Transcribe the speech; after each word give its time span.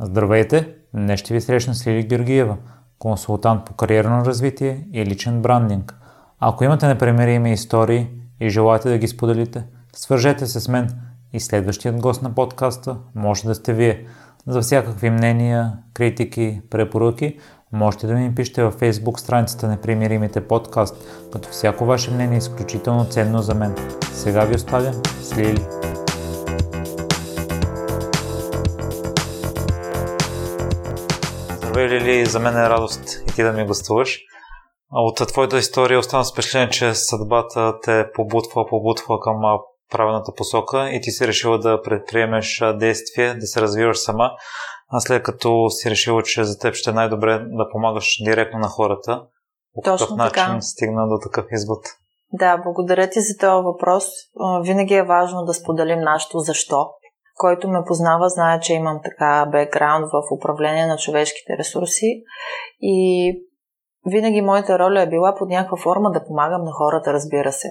Здравейте! 0.00 0.68
Днес 0.94 1.20
ще 1.20 1.34
ви 1.34 1.40
срещна 1.40 1.74
с 1.74 1.86
Лили 1.86 2.02
Георгиева, 2.02 2.56
консултант 2.98 3.64
по 3.64 3.74
кариерно 3.74 4.24
развитие 4.24 4.86
и 4.92 5.06
личен 5.06 5.42
брандинг. 5.42 5.94
Ако 6.40 6.64
имате 6.64 6.86
непремирими 6.86 7.52
истории 7.52 8.08
и 8.40 8.50
желаете 8.50 8.88
да 8.88 8.98
ги 8.98 9.08
споделите, 9.08 9.64
свържете 9.96 10.46
се 10.46 10.60
с 10.60 10.68
мен 10.68 10.90
и 11.32 11.40
следващият 11.40 12.00
гост 12.00 12.22
на 12.22 12.34
подкаста 12.34 12.96
може 13.14 13.44
да 13.44 13.54
сте 13.54 13.72
вие. 13.72 14.06
За 14.46 14.60
всякакви 14.60 15.10
мнения, 15.10 15.72
критики, 15.94 16.60
препоръки 16.70 17.38
можете 17.72 18.06
да 18.06 18.14
ми 18.14 18.34
пишете 18.34 18.62
във 18.62 18.80
Facebook 18.80 19.18
страницата 19.18 19.68
Непримиримите 19.68 20.48
подкаст, 20.48 20.96
като 21.32 21.48
всяко 21.48 21.84
ваше 21.84 22.10
мнение 22.10 22.34
е 22.34 22.38
изключително 22.38 23.04
ценно 23.04 23.42
за 23.42 23.54
мен. 23.54 23.74
Сега 24.12 24.44
ви 24.44 24.54
оставям 24.54 24.94
с 25.22 25.36
Лили. 25.36 25.66
Здравей, 31.72 32.00
Лили, 32.00 32.26
за 32.26 32.40
мен 32.40 32.56
е 32.56 32.68
радост 32.68 33.22
и 33.28 33.34
ти 33.34 33.42
да 33.42 33.52
ми 33.52 33.66
гостуваш. 33.66 34.20
От 34.90 35.28
твоята 35.28 35.58
история 35.58 35.98
остана 35.98 36.24
с 36.24 36.32
впечатление, 36.32 36.68
че 36.68 36.94
съдбата 36.94 37.80
те 37.82 38.10
побутва, 38.14 38.66
побутва 38.66 39.20
към 39.20 39.36
правилната 39.92 40.32
посока 40.36 40.90
и 40.90 41.00
ти 41.00 41.10
си 41.10 41.26
решила 41.26 41.58
да 41.58 41.82
предприемеш 41.82 42.62
действие, 42.78 43.34
да 43.34 43.46
се 43.46 43.60
развиваш 43.60 43.98
сама, 43.98 44.30
а 44.88 45.00
след 45.00 45.22
като 45.22 45.70
си 45.70 45.90
решила, 45.90 46.22
че 46.22 46.44
за 46.44 46.58
теб 46.58 46.74
ще 46.74 46.90
е 46.90 46.92
най-добре 46.92 47.38
да 47.38 47.68
помагаш 47.72 48.16
директно 48.24 48.58
на 48.58 48.68
хората. 48.68 49.22
По 49.74 49.80
Точно 49.84 50.06
какъв 50.06 50.18
начин 50.18 50.44
така. 50.44 50.60
стигна 50.60 51.08
до 51.08 51.18
такъв 51.22 51.46
извод? 51.52 51.84
Да, 52.32 52.56
благодаря 52.64 53.10
ти 53.10 53.20
за 53.20 53.38
този 53.40 53.64
въпрос. 53.64 54.04
Винаги 54.62 54.94
е 54.94 55.02
важно 55.02 55.44
да 55.44 55.54
споделим 55.54 56.00
нашето 56.00 56.38
защо. 56.38 56.86
Който 57.36 57.68
ме 57.68 57.84
познава, 57.86 58.28
знае, 58.28 58.60
че 58.60 58.74
имам 58.74 59.00
така 59.04 59.48
бекграунд 59.52 60.06
в 60.12 60.36
управление 60.36 60.86
на 60.86 60.96
човешките 60.96 61.58
ресурси 61.58 62.22
и 62.80 63.32
винаги 64.06 64.40
моята 64.40 64.78
роля 64.78 65.02
е 65.02 65.08
била 65.08 65.34
под 65.38 65.48
някаква 65.48 65.76
форма 65.76 66.10
да 66.10 66.24
помагам 66.24 66.64
на 66.64 66.70
хората, 66.72 67.12
разбира 67.12 67.52
се. 67.52 67.68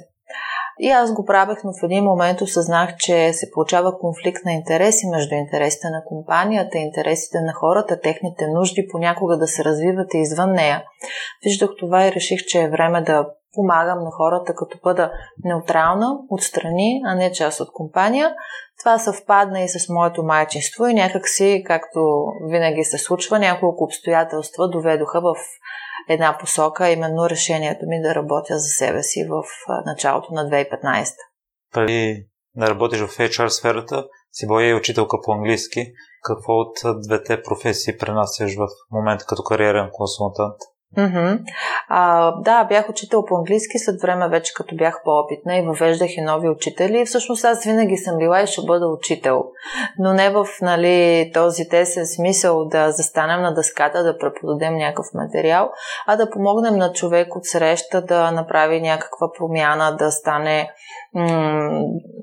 И 0.80 0.90
аз 0.90 1.14
го 1.14 1.26
правех, 1.26 1.58
но 1.64 1.72
в 1.72 1.84
един 1.84 2.04
момент 2.04 2.42
осъзнах, 2.42 2.96
че 2.98 3.34
се 3.34 3.52
получава 3.52 4.00
конфликт 4.00 4.46
на 4.46 4.52
интереси 4.52 5.08
между 5.08 5.36
интересите 5.36 5.90
на 5.90 6.04
компанията, 6.06 6.78
интересите 6.78 7.42
на 7.42 7.54
хората, 7.54 8.00
техните 8.00 8.48
нужди 8.48 8.88
понякога 8.92 9.38
да 9.38 9.48
се 9.48 9.64
развиват 9.64 10.14
извън 10.14 10.52
нея. 10.52 10.84
Виждах 11.44 11.70
това 11.80 12.08
и 12.08 12.12
реших, 12.12 12.40
че 12.48 12.62
е 12.62 12.70
време 12.70 13.02
да 13.02 13.28
помагам 13.54 14.04
на 14.04 14.12
хората, 14.12 14.54
като 14.56 14.78
бъда 14.84 15.12
неутрална, 15.44 16.18
отстрани, 16.30 17.02
а 17.06 17.16
не 17.16 17.32
част 17.32 17.60
от 17.60 17.72
компания. 17.74 18.34
Това 18.82 19.00
съвпадна 19.00 19.62
и 19.62 19.70
с 19.70 19.90
моето 19.90 20.24
майчинство 20.24 20.88
и 20.88 20.94
някакси, 20.94 21.64
както 21.68 22.00
винаги 22.50 22.84
се 22.84 22.98
случва, 22.98 23.40
няколко 23.40 23.84
обстоятелства 23.84 24.70
доведоха 24.70 25.22
в 25.22 25.36
една 26.10 26.38
посока, 26.40 26.90
именно 26.90 27.30
решението 27.30 27.86
ми 27.88 28.02
да 28.02 28.16
работя 28.16 28.60
за 28.60 28.70
себе 28.70 29.04
си 29.04 29.28
в 29.30 29.44
началото 29.86 30.34
на 30.34 30.50
2015. 30.50 31.14
Преди 31.74 32.28
да 32.56 32.68
работиш 32.68 33.00
в 33.00 33.18
HR 33.18 33.48
сферата, 33.48 34.08
си 34.32 34.48
била 34.48 34.64
и 34.64 34.74
учителка 34.74 35.18
по 35.26 35.32
английски. 35.32 35.86
Какво 36.24 36.54
от 36.54 36.78
двете 37.08 37.42
професии 37.44 37.98
пренасяш 37.98 38.56
в 38.56 38.68
момента 38.92 39.26
като 39.28 39.44
кариерен 39.44 39.90
консултант? 39.94 40.56
Mm-hmm. 40.98 41.40
А, 41.88 42.32
да, 42.32 42.64
бях 42.64 42.90
учител 42.90 43.26
по 43.26 43.36
английски, 43.36 43.80
след 43.80 44.02
време 44.02 44.30
вече 44.30 44.54
като 44.54 44.76
бях 44.76 45.02
по-опитна 45.06 45.58
и 45.58 45.62
въвеждах 45.62 46.18
и 46.18 46.22
нови 46.22 46.50
учители. 46.50 47.06
Всъщност 47.06 47.46
аз 47.46 47.64
винаги 47.64 47.98
съм 47.98 48.18
била 48.18 48.42
и 48.42 48.48
ще 48.48 48.62
бъда 48.62 48.88
учител, 48.88 49.44
но 50.00 50.14
не 50.14 50.30
в 50.30 50.46
нали, 50.62 51.32
този 51.34 51.70
тесен 51.70 52.06
смисъл 52.08 52.66
да 52.66 52.92
застанем 52.92 53.42
на 53.42 53.54
дъската, 53.54 54.04
да 54.04 54.18
преподадем 54.18 54.78
някакъв 54.78 55.06
материал, 55.14 55.72
а 56.08 56.16
да 56.16 56.30
помогнем 56.30 56.78
на 56.78 56.94
човек 56.94 57.36
от 57.36 57.46
среща 57.46 58.02
да 58.02 58.32
направи 58.32 58.82
някаква 58.82 59.32
промяна, 59.38 59.96
да 59.96 60.12
стане 60.12 60.72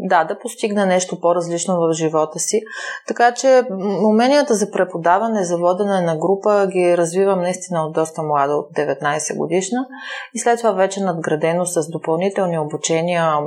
да, 0.01 0.25
да 0.25 0.39
постигне 0.39 0.87
нещо 0.87 1.21
по-различно 1.21 1.77
в 1.77 1.93
живота 1.93 2.39
си. 2.39 2.61
Така 3.09 3.35
че 3.35 3.63
уменията 4.09 4.55
за 4.55 4.71
преподаване, 4.71 5.45
за 5.45 5.57
водене 5.57 6.01
на 6.01 6.17
група 6.17 6.67
ги 6.67 6.97
развивам 6.97 7.41
наистина 7.41 7.87
от 7.87 7.93
доста 7.93 8.23
млада, 8.23 8.55
от 8.55 8.73
19 8.77 9.37
годишна 9.37 9.87
и 10.35 10.39
след 10.39 10.59
това 10.59 10.73
вече 10.73 11.01
надградено 11.01 11.67
с 11.67 11.91
допълнителни 11.91 12.59
обучения 12.59 13.39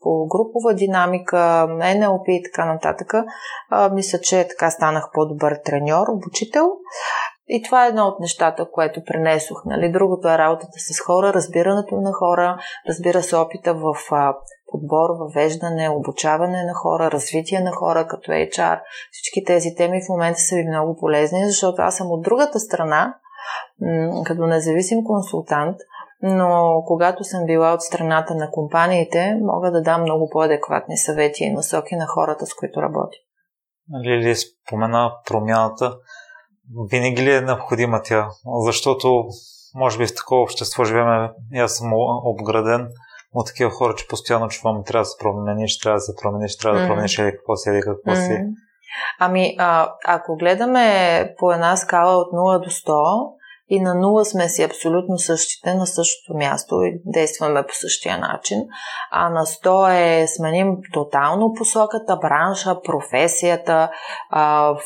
по 0.00 0.26
групова 0.26 0.74
динамика, 0.74 1.66
НЛП 1.68 2.28
и 2.28 2.42
така 2.42 2.64
нататък. 2.64 3.14
А, 3.70 3.88
мисля, 3.88 4.18
че 4.18 4.48
така 4.48 4.70
станах 4.70 5.08
по-добър 5.12 5.58
треньор, 5.64 6.06
обучител. 6.08 6.70
И 7.48 7.62
това 7.62 7.84
е 7.84 7.88
едно 7.88 8.06
от 8.06 8.20
нещата, 8.20 8.70
което 8.72 9.04
пренесох. 9.04 9.62
Нали? 9.64 9.92
Другото 9.92 10.28
е 10.28 10.38
работата 10.38 10.78
с 10.78 11.00
хора, 11.00 11.32
разбирането 11.32 11.96
на 11.96 12.12
хора, 12.12 12.58
разбира 12.88 13.22
се 13.22 13.36
опита 13.36 13.74
в 13.74 13.94
а, 14.10 14.34
подбор, 14.76 15.10
въвеждане, 15.18 15.88
обучаване 15.88 16.64
на 16.64 16.74
хора, 16.74 17.10
развитие 17.10 17.60
на 17.60 17.72
хора 17.72 18.06
като 18.06 18.30
HR. 18.30 18.80
Всички 19.12 19.44
тези 19.44 19.74
теми 19.74 20.00
в 20.02 20.08
момента 20.08 20.40
са 20.40 20.56
ви 20.56 20.68
много 20.68 20.96
полезни, 20.96 21.46
защото 21.46 21.82
аз 21.82 21.96
съм 21.96 22.10
от 22.10 22.22
другата 22.22 22.60
страна, 22.60 23.14
като 24.24 24.46
независим 24.46 25.04
консултант, 25.04 25.76
но 26.22 26.82
когато 26.86 27.24
съм 27.24 27.46
била 27.46 27.72
от 27.72 27.82
страната 27.82 28.34
на 28.34 28.50
компаниите, 28.50 29.38
мога 29.42 29.70
да 29.70 29.82
дам 29.82 30.02
много 30.02 30.30
по-адекватни 30.32 30.96
съвети 30.96 31.44
и 31.44 31.52
насоки 31.52 31.96
на 31.96 32.06
хората, 32.06 32.46
с 32.46 32.54
които 32.54 32.82
работя. 32.82 33.16
Лили 34.04 34.34
спомена 34.36 35.12
промяната. 35.26 35.96
Винаги 36.90 37.22
ли 37.22 37.32
е 37.32 37.40
необходима 37.40 38.00
тя? 38.04 38.28
Защото, 38.66 39.24
може 39.74 39.98
би 39.98 40.06
в 40.06 40.14
такова 40.14 40.42
общество 40.42 40.84
живеем, 40.84 41.28
аз 41.56 41.76
съм 41.76 41.90
обграден 42.24 42.88
от 43.36 43.46
такива 43.46 43.70
хора, 43.70 43.94
че 43.94 44.08
постоянно 44.08 44.48
чувам, 44.48 44.84
трябва 44.84 45.02
да 45.02 45.04
се 45.04 45.18
промениш, 45.18 45.78
трябва 45.78 45.96
да 45.96 46.00
се 46.00 46.16
промениш, 46.22 46.56
трябва 46.56 46.80
да 46.80 46.86
промениш 46.86 47.18
или 47.18 47.32
какво 47.32 47.56
си, 47.56 47.70
или 47.70 47.80
какво 47.80 48.14
си. 48.14 48.38
Ами, 49.18 49.56
а, 49.58 49.94
ако 50.06 50.36
гледаме 50.36 51.34
по 51.38 51.52
една 51.52 51.76
скала 51.76 52.16
от 52.16 52.32
0 52.32 52.64
до 52.64 52.70
100, 52.70 53.32
и 53.68 53.80
на 53.80 53.94
нула 53.94 54.24
сме 54.24 54.48
си 54.48 54.62
абсолютно 54.62 55.18
същите 55.18 55.74
на 55.74 55.86
същото 55.86 56.34
място 56.38 56.74
и 56.82 57.00
действаме 57.04 57.62
по 57.62 57.74
същия 57.74 58.18
начин, 58.18 58.58
а 59.10 59.30
на 59.30 59.46
100 59.46 60.22
е 60.22 60.26
сменим 60.26 60.76
тотално 60.92 61.52
посоката, 61.56 62.16
бранша, 62.16 62.80
професията, 62.82 63.90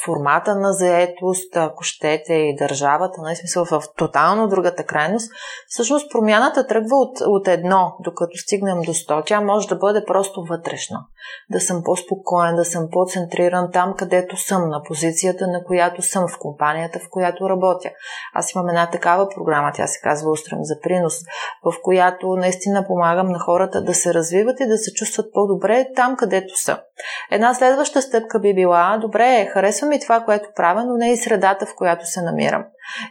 формата 0.04 0.54
на 0.54 0.72
заетост, 0.72 1.56
ако 1.56 1.82
щете 1.82 2.34
и 2.34 2.56
държавата, 2.56 3.22
на 3.22 3.36
смисъл 3.36 3.64
в 3.64 3.82
тотално 3.96 4.48
другата 4.48 4.84
крайност. 4.84 5.32
Всъщност 5.68 6.10
промяната 6.12 6.66
тръгва 6.66 6.96
от, 6.96 7.20
от 7.20 7.48
едно, 7.48 7.96
докато 8.00 8.36
стигнем 8.36 8.80
до 8.80 8.94
100. 8.94 9.22
Тя 9.26 9.40
може 9.40 9.68
да 9.68 9.76
бъде 9.76 10.04
просто 10.04 10.44
вътрешна. 10.44 10.98
Да 11.50 11.60
съм 11.60 11.82
по-спокоен, 11.84 12.56
да 12.56 12.64
съм 12.64 12.88
по-центриран 12.92 13.70
там, 13.72 13.94
където 13.98 14.36
съм, 14.36 14.68
на 14.68 14.82
позицията, 14.82 15.46
на 15.46 15.64
която 15.64 16.02
съм, 16.02 16.28
в 16.28 16.38
компанията, 16.38 16.98
в 16.98 17.10
която 17.10 17.48
работя. 17.48 17.90
Аз 18.34 18.54
имам 18.54 18.68
една 18.68 18.90
такава 18.90 19.28
програма, 19.28 19.72
тя 19.74 19.86
се 19.86 20.00
казва 20.00 20.30
Устрем 20.30 20.58
за 20.62 20.80
принос, 20.80 21.14
в 21.64 21.74
която 21.82 22.26
наистина 22.36 22.86
помагам 22.86 23.28
на 23.28 23.38
хората 23.38 23.84
да 23.84 23.94
се 23.94 24.14
развиват 24.14 24.60
и 24.60 24.66
да 24.66 24.78
се 24.78 24.92
чувстват 24.92 25.26
по-добре 25.32 25.86
там, 25.96 26.16
където 26.16 26.60
са. 26.62 26.78
Една 27.30 27.54
следваща 27.54 28.02
стъпка 28.02 28.40
би 28.40 28.54
била, 28.54 28.98
добре, 29.00 29.48
харесва 29.52 29.88
ми 29.88 30.00
това, 30.00 30.20
което 30.20 30.48
правя, 30.56 30.84
но 30.84 30.96
не 30.96 31.12
и 31.12 31.16
средата, 31.16 31.66
в 31.66 31.74
която 31.76 32.06
се 32.06 32.22
намирам. 32.22 32.64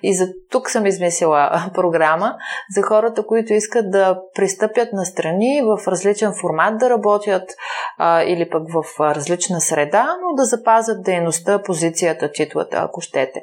И 0.03 0.15
за 0.15 0.27
тук 0.51 0.69
съм 0.69 0.85
измислила 0.85 1.71
програма 1.73 2.35
за 2.75 2.81
хората, 2.81 3.25
които 3.25 3.53
искат 3.53 3.91
да 3.91 4.21
пристъпят 4.35 4.93
на 4.93 5.05
страни 5.05 5.61
в 5.61 5.87
различен 5.87 6.33
формат 6.41 6.77
да 6.77 6.89
работят 6.89 7.49
а, 7.97 8.23
или 8.23 8.49
пък 8.49 8.63
в 8.73 8.99
различна 8.99 9.61
среда, 9.61 10.15
но 10.21 10.35
да 10.35 10.43
запазят 10.43 11.03
дейността, 11.03 11.61
позицията, 11.61 12.31
титлата, 12.31 12.77
ако 12.77 13.01
щете. 13.01 13.41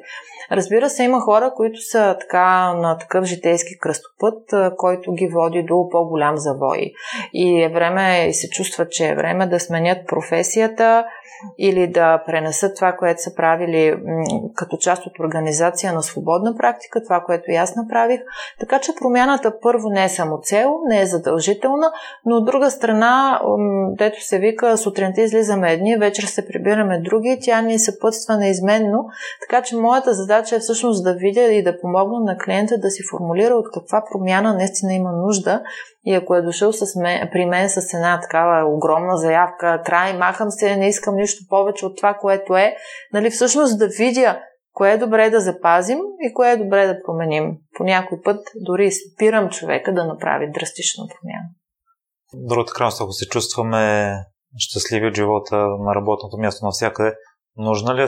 Разбира 0.51 0.89
се, 0.89 1.03
има 1.03 1.19
хора, 1.19 1.53
които 1.55 1.81
са 1.81 2.17
така 2.19 2.73
на 2.73 2.97
такъв 2.97 3.25
житейски 3.25 3.79
кръстопът, 3.79 4.53
който 4.77 5.13
ги 5.13 5.27
води 5.27 5.63
до 5.63 5.89
по-голям 5.89 6.37
завой. 6.37 6.91
И 7.33 7.63
е 7.63 7.69
време 7.69 8.27
и 8.27 8.33
се 8.33 8.49
чувства, 8.49 8.89
че 8.89 9.07
е 9.07 9.15
време 9.15 9.47
да 9.47 9.59
сменят 9.59 10.07
професията 10.07 11.05
или 11.57 11.87
да 11.87 12.23
пренесат 12.25 12.75
това, 12.75 12.91
което 12.91 13.21
са 13.21 13.35
правили 13.35 13.95
като 14.55 14.77
част 14.77 15.05
от 15.05 15.19
организация 15.19 15.93
на 15.93 16.03
свободна 16.03 16.57
практика, 16.57 17.03
това, 17.03 17.23
което 17.25 17.51
и 17.51 17.55
аз 17.55 17.75
направих. 17.75 18.21
Така 18.59 18.79
че 18.79 18.95
промяната 18.95 19.59
първо 19.61 19.89
не 19.89 20.03
е 20.03 20.09
само 20.09 20.39
цел, 20.41 20.75
не 20.87 21.01
е 21.01 21.05
задължителна, 21.05 21.91
но 22.25 22.35
от 22.35 22.45
друга 22.45 22.71
страна, 22.71 23.41
дето 23.97 24.23
се 24.23 24.39
вика, 24.39 24.77
сутринта 24.77 25.21
излизаме 25.21 25.73
едни, 25.73 25.97
вечер 25.97 26.23
се 26.23 26.47
прибираме 26.47 26.99
други, 26.99 27.39
тя 27.41 27.61
ни 27.61 27.79
се 27.79 27.99
пътства 27.99 28.37
неизменно. 28.37 29.05
Така 29.41 29.63
че 29.63 29.75
моята 29.75 30.13
задача 30.13 30.36
е 30.55 30.59
всъщност 30.59 31.03
да 31.03 31.13
видя 31.13 31.41
и 31.41 31.63
да 31.63 31.81
помогна 31.81 32.19
на 32.19 32.37
клиента 32.37 32.77
да 32.77 32.89
си 32.89 33.03
формулира 33.11 33.53
от 33.53 33.65
каква 33.73 34.03
промяна 34.11 34.53
наистина 34.53 34.93
има 34.93 35.11
нужда 35.11 35.61
и 36.05 36.13
ако 36.13 36.35
е 36.35 36.41
дошъл 36.41 36.73
с 36.73 36.95
мен, 36.95 37.29
при 37.31 37.45
мен 37.45 37.69
с 37.69 37.93
една 37.93 38.19
такава 38.21 38.75
огромна 38.75 39.17
заявка, 39.17 39.81
край, 39.85 40.17
махам 40.17 40.51
се, 40.51 40.75
не 40.75 40.87
искам 40.87 41.15
нищо 41.15 41.43
повече 41.49 41.85
от 41.85 41.97
това, 41.97 42.13
което 42.13 42.55
е, 42.55 42.75
нали, 43.13 43.29
всъщност 43.29 43.79
да 43.79 43.87
видя 43.87 44.39
кое 44.73 44.91
е 44.91 44.97
добре 44.97 45.29
да 45.29 45.39
запазим 45.39 45.99
и 46.21 46.33
кое 46.33 46.51
е 46.51 46.57
добре 46.57 46.87
да 46.87 47.01
променим. 47.05 47.57
По 47.77 47.83
някой 47.83 48.21
път 48.23 48.47
дори 48.55 48.91
спирам 48.91 49.49
човека 49.49 49.93
да 49.93 50.05
направи 50.05 50.51
драстична 50.51 51.03
промяна. 51.07 51.49
Другата 52.33 52.73
крайност, 52.73 53.01
ако 53.01 53.11
се 53.11 53.27
чувстваме 53.27 54.13
щастливи 54.57 55.07
от 55.07 55.15
живота 55.15 55.55
на 55.55 55.95
работното 55.95 56.37
място 56.37 56.65
навсякъде, 56.65 57.15
нужна 57.57 57.95
ли 57.95 58.03
е 58.03 58.07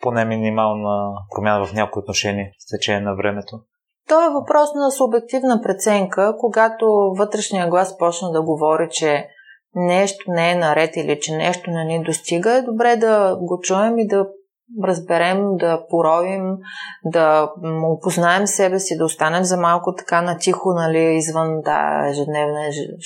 поне 0.00 0.24
минимална 0.24 1.12
промяна 1.34 1.66
в 1.66 1.72
някои 1.72 2.00
отношения 2.00 2.50
с 2.58 2.76
течение 2.76 3.00
на 3.00 3.16
времето? 3.16 3.60
То 4.08 4.26
е 4.26 4.34
въпрос 4.34 4.74
на 4.74 4.90
субективна 4.90 5.60
преценка, 5.62 6.34
когато 6.38 6.86
вътрешния 7.18 7.68
глас 7.68 7.98
почна 7.98 8.32
да 8.32 8.42
говори, 8.42 8.88
че 8.90 9.28
нещо 9.74 10.30
не 10.30 10.52
е 10.52 10.54
наред 10.54 10.96
или 10.96 11.20
че 11.20 11.36
нещо 11.36 11.70
не 11.70 11.84
ни 11.84 12.02
достига, 12.02 12.52
е 12.52 12.62
добре 12.62 12.96
да 12.96 13.36
го 13.40 13.60
чуем 13.60 13.98
и 13.98 14.06
да 14.06 14.26
разберем, 14.84 15.56
да 15.56 15.86
поровим, 15.90 16.56
да 17.04 17.52
опознаем 17.84 18.46
себе 18.46 18.78
си, 18.78 18.96
да 18.96 19.04
останем 19.04 19.44
за 19.44 19.56
малко 19.56 19.94
така 19.94 20.22
натихо, 20.22 20.72
нали, 20.72 20.98
извън 20.98 21.60
да, 21.60 22.08
ежедневна 22.08 22.60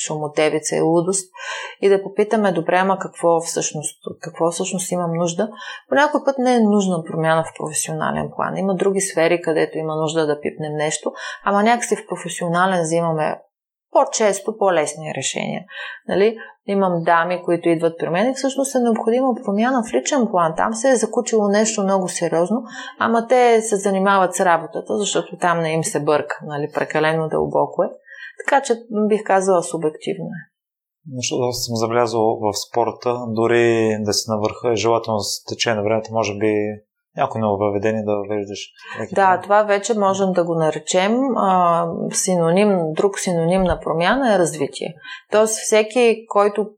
шумотевица 0.07 0.77
и 0.77 0.81
лудост 0.81 1.31
и 1.81 1.89
да 1.89 2.03
попитаме, 2.03 2.53
добре, 2.53 2.77
ама 2.77 2.99
какво 2.99 3.41
всъщност, 3.41 4.03
какво 4.21 4.51
всъщност 4.51 4.93
имам 4.93 5.13
нужда. 5.13 5.49
По 6.13 6.25
път 6.25 6.39
не 6.39 6.55
е 6.55 6.61
нужна 6.61 7.05
промяна 7.05 7.45
в 7.45 7.59
професионален 7.59 8.31
план. 8.37 8.57
Има 8.57 8.75
други 8.75 9.01
сфери, 9.01 9.43
където 9.43 9.79
има 9.79 9.97
нужда 9.97 10.27
да 10.27 10.41
пипнем 10.41 10.73
нещо, 10.73 11.13
ама 11.45 11.63
някакси 11.63 11.97
в 11.97 12.07
професионален 12.09 12.83
взимаме 12.83 13.37
по-често 13.95 14.57
по-лесни 14.59 15.15
решения. 15.17 15.63
Нали? 16.09 16.37
Имам 16.67 17.03
дами, 17.05 17.43
които 17.45 17.69
идват 17.69 17.99
при 17.99 18.09
мен 18.09 18.31
и 18.31 18.35
всъщност 18.35 18.75
е 18.75 18.79
необходима 18.79 19.35
промяна 19.45 19.83
в 19.83 19.95
личен 19.95 20.27
план. 20.31 20.55
Там 20.57 20.75
се 20.75 20.91
е 20.91 20.97
закучило 20.97 21.49
нещо 21.49 21.83
много 21.83 22.09
сериозно, 22.09 22.63
ама 22.99 23.27
те 23.29 23.61
се 23.63 23.77
занимават 23.77 24.35
с 24.35 24.41
работата, 24.41 24.99
защото 24.99 25.39
там 25.41 25.61
не 25.61 25.73
им 25.73 25.85
се 25.85 26.01
бърка, 26.01 26.39
нали? 26.47 26.71
прекалено 26.75 27.29
дълбоко 27.29 27.83
е. 27.83 27.89
Така 28.45 28.63
че 28.63 28.75
бих 29.09 29.25
казала 29.25 29.63
субективно 29.63 30.25
е. 30.25 30.43
Защото 31.17 31.53
съм 31.53 31.77
забелязал 31.77 32.39
в 32.41 32.53
спорта, 32.69 33.19
дори 33.29 33.97
да 34.01 34.13
се 34.13 34.31
навърха 34.31 34.73
е 34.73 34.77
желателно 34.77 35.21
с 35.21 35.45
течение 35.45 35.77
на 35.77 35.83
времето, 35.83 36.13
може 36.13 36.39
би 36.39 36.53
някои 37.17 37.41
ново 37.41 37.57
въведение 37.57 38.03
да 38.03 38.17
въвеждаш. 38.17 38.69
Да, 39.13 39.41
това 39.41 39.63
вече 39.63 39.99
можем 39.99 40.33
да 40.33 40.45
го 40.45 40.55
наречем 40.55 41.37
а, 41.37 41.87
синоним, 42.11 42.79
друг 42.93 43.19
синоним 43.19 43.63
на 43.63 43.81
промяна 43.81 44.35
е 44.35 44.39
развитие. 44.39 44.95
Тоест 45.33 45.59
всеки, 45.59 46.25
който 46.29 46.71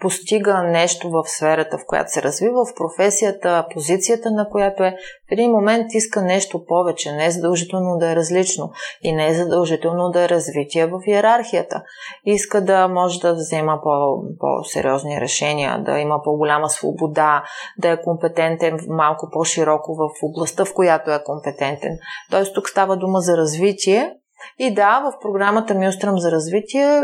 постига 0.00 0.62
нещо 0.62 1.10
в 1.10 1.22
сферата, 1.26 1.78
в 1.78 1.86
която 1.86 2.12
се 2.12 2.22
развива, 2.22 2.64
в 2.64 2.74
професията, 2.74 3.66
позицията 3.74 4.30
на 4.30 4.48
която 4.48 4.84
е, 4.84 4.96
в 5.28 5.32
един 5.32 5.50
момент 5.50 5.86
иска 5.94 6.22
нещо 6.22 6.64
повече, 6.64 7.12
не 7.12 7.26
е 7.26 7.30
задължително 7.30 7.98
да 7.98 8.10
е 8.10 8.16
различно 8.16 8.70
и 9.02 9.12
не 9.12 9.28
е 9.28 9.34
задължително 9.34 10.10
да 10.10 10.24
е 10.24 10.28
развитие 10.28 10.86
в 10.86 11.00
иерархията. 11.06 11.82
Иска 12.24 12.64
да 12.64 12.88
може 12.88 13.20
да 13.20 13.34
взема 13.34 13.80
по- 13.82 14.36
по-сериозни 14.40 15.20
решения, 15.20 15.82
да 15.82 15.98
има 15.98 16.22
по-голяма 16.24 16.68
свобода, 16.68 17.42
да 17.78 17.90
е 17.90 18.02
компетентен 18.02 18.78
малко 18.88 19.28
по-широко 19.32 19.94
в 19.94 20.08
областта, 20.22 20.64
в 20.64 20.74
която 20.74 21.10
е 21.10 21.22
компетентен. 21.24 21.98
Тоест 22.30 22.54
тук 22.54 22.68
става 22.68 22.96
дума 22.96 23.20
за 23.20 23.36
развитие, 23.36 24.12
и 24.58 24.74
да, 24.74 25.00
в 25.00 25.20
програмата 25.22 25.74
ми 25.74 25.88
Острам 25.88 26.18
за 26.18 26.30
развитие 26.30 27.02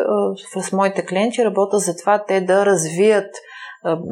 с 0.60 0.72
моите 0.72 1.06
клиенти 1.06 1.44
работя 1.44 1.78
за 1.78 1.96
това 1.96 2.24
те 2.28 2.40
да 2.40 2.66
развият 2.66 3.30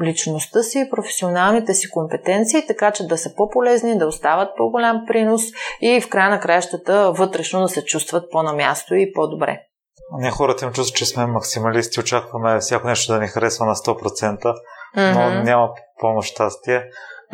личността 0.03 0.63
си, 0.63 0.89
професионалните 0.91 1.75
си 1.75 1.91
компетенции, 1.91 2.67
така 2.67 2.91
че 2.91 3.07
да 3.07 3.19
са 3.19 3.35
по-полезни, 3.37 3.99
да 3.99 4.07
остават 4.07 4.49
по-голям 4.57 5.05
принос 5.07 5.43
и 5.81 6.01
в 6.01 6.09
края 6.09 6.31
на 6.31 6.41
краищата 6.41 7.13
вътрешно 7.13 7.61
да 7.61 7.69
се 7.69 7.85
чувстват 7.85 8.31
по-на 8.31 8.53
място 8.53 8.95
и 8.95 9.13
по-добре. 9.13 9.61
Ние 10.21 10.31
хората 10.31 10.65
им 10.65 10.73
чувстват, 10.73 10.97
че 10.97 11.07
сме 11.07 11.27
максималисти, 11.27 12.01
очакваме 12.01 12.59
всяко 12.59 12.87
нещо 12.87 13.13
да 13.13 13.21
ни 13.21 13.27
харесва 13.27 13.67
на 13.67 13.75
100%, 13.75 14.39
mm-hmm. 14.39 15.15
но 15.15 15.43
няма 15.43 15.71
помощ 16.01 16.33
щастие. 16.33 16.85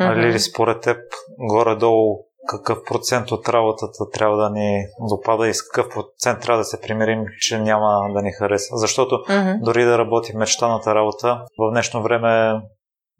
Mm-hmm. 0.01 0.15
Лили, 0.15 0.39
според 0.39 0.81
теб, 0.81 0.97
горе-долу 1.39 2.25
какъв 2.47 2.77
процент 2.87 3.31
от 3.31 3.49
работата 3.49 4.09
трябва 4.13 4.37
да 4.37 4.49
ни 4.49 4.85
допада 5.09 5.47
и 5.47 5.53
с 5.53 5.63
какъв 5.63 5.93
процент 5.93 6.41
трябва 6.41 6.57
да 6.57 6.65
се 6.65 6.81
примирим, 6.81 7.25
че 7.39 7.59
няма 7.59 8.13
да 8.13 8.21
ни 8.21 8.31
хареса. 8.31 8.77
Защото 8.77 9.15
mm-hmm. 9.15 9.59
дори 9.61 9.83
да 9.83 9.97
работи 9.97 10.37
мечтаната 10.37 10.95
работа, 10.95 11.41
в 11.59 11.71
днешно 11.71 12.03
време 12.03 12.61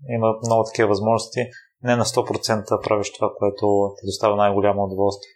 има 0.10 0.28
много 0.46 0.64
такива 0.64 0.90
възможности. 0.90 1.40
Не 1.84 1.96
на 1.96 2.06
100% 2.06 2.84
правиш 2.88 3.14
това, 3.14 3.30
което 3.40 3.94
ти 4.00 4.06
доставя 4.06 4.36
най-голямо 4.36 4.84
удоволствие. 4.84 5.32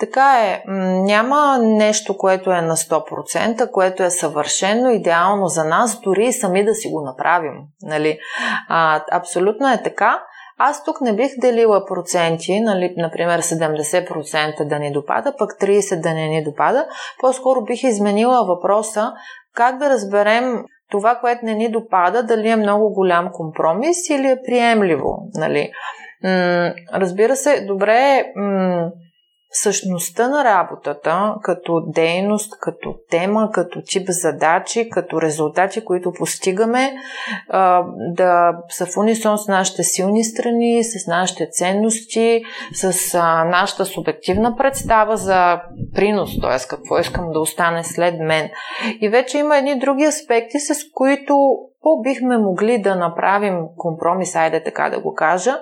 Така 0.00 0.42
е. 0.42 0.62
Няма 1.02 1.58
нещо, 1.60 2.16
което 2.16 2.50
е 2.50 2.60
на 2.60 2.76
100%, 2.76 3.70
което 3.70 4.02
е 4.02 4.10
съвършено, 4.10 4.90
идеално 4.90 5.46
за 5.46 5.64
нас, 5.64 6.00
дори 6.00 6.26
и 6.26 6.32
сами 6.32 6.64
да 6.64 6.74
си 6.74 6.88
го 6.88 7.04
направим. 7.04 7.54
Нали? 7.82 8.18
А, 8.68 9.04
абсолютно 9.12 9.72
е 9.72 9.82
така. 9.82 10.22
Аз 10.58 10.84
тук 10.84 11.00
не 11.00 11.16
бих 11.16 11.30
делила 11.40 11.84
проценти, 11.86 12.60
нали, 12.60 12.94
например 12.96 13.42
70% 13.42 14.68
да 14.68 14.78
ни 14.78 14.92
допада, 14.92 15.34
пък 15.38 15.50
30% 15.60 16.00
да 16.00 16.14
не 16.14 16.28
ни 16.28 16.44
допада. 16.44 16.86
По-скоро 17.20 17.64
бих 17.64 17.82
изменила 17.82 18.44
въпроса 18.44 19.12
как 19.54 19.78
да 19.78 19.90
разберем 19.90 20.64
това, 20.90 21.14
което 21.14 21.44
не 21.44 21.54
ни 21.54 21.70
допада, 21.70 22.22
дали 22.22 22.48
е 22.48 22.56
много 22.56 22.92
голям 22.94 23.30
компромис 23.32 24.10
или 24.10 24.26
е 24.26 24.42
приемливо. 24.46 25.18
Нали. 25.34 25.70
М- 26.24 26.72
разбира 26.92 27.36
се, 27.36 27.66
добре 27.66 28.24
м- 28.36 28.90
същността 29.62 30.28
на 30.28 30.44
работата, 30.44 31.34
като 31.42 31.82
дейност, 31.86 32.58
като 32.60 32.94
тема, 33.10 33.50
като 33.52 33.82
тип 33.82 34.08
задачи, 34.08 34.90
като 34.90 35.22
резултати, 35.22 35.84
които 35.84 36.12
постигаме, 36.12 36.92
да 37.98 38.52
са 38.68 38.86
в 38.86 38.96
унисон 38.96 39.38
с 39.38 39.48
нашите 39.48 39.82
силни 39.82 40.24
страни, 40.24 40.84
с 40.84 41.06
нашите 41.06 41.48
ценности, 41.50 42.44
с 42.72 43.18
нашата 43.46 43.84
субективна 43.84 44.56
представа 44.56 45.16
за 45.16 45.60
принос, 45.94 46.40
т.е. 46.40 46.68
какво 46.68 46.98
искам 46.98 47.32
да 47.32 47.40
остане 47.40 47.84
след 47.84 48.20
мен. 48.20 48.50
И 49.00 49.08
вече 49.08 49.38
има 49.38 49.58
едни 49.58 49.78
други 49.78 50.04
аспекти, 50.04 50.58
с 50.58 50.74
които 50.94 51.34
по-бихме 51.82 52.38
могли 52.38 52.82
да 52.82 52.96
направим 52.96 53.58
компромис, 53.76 54.36
айде 54.36 54.62
така 54.64 54.90
да 54.90 55.00
го 55.00 55.14
кажа, 55.14 55.58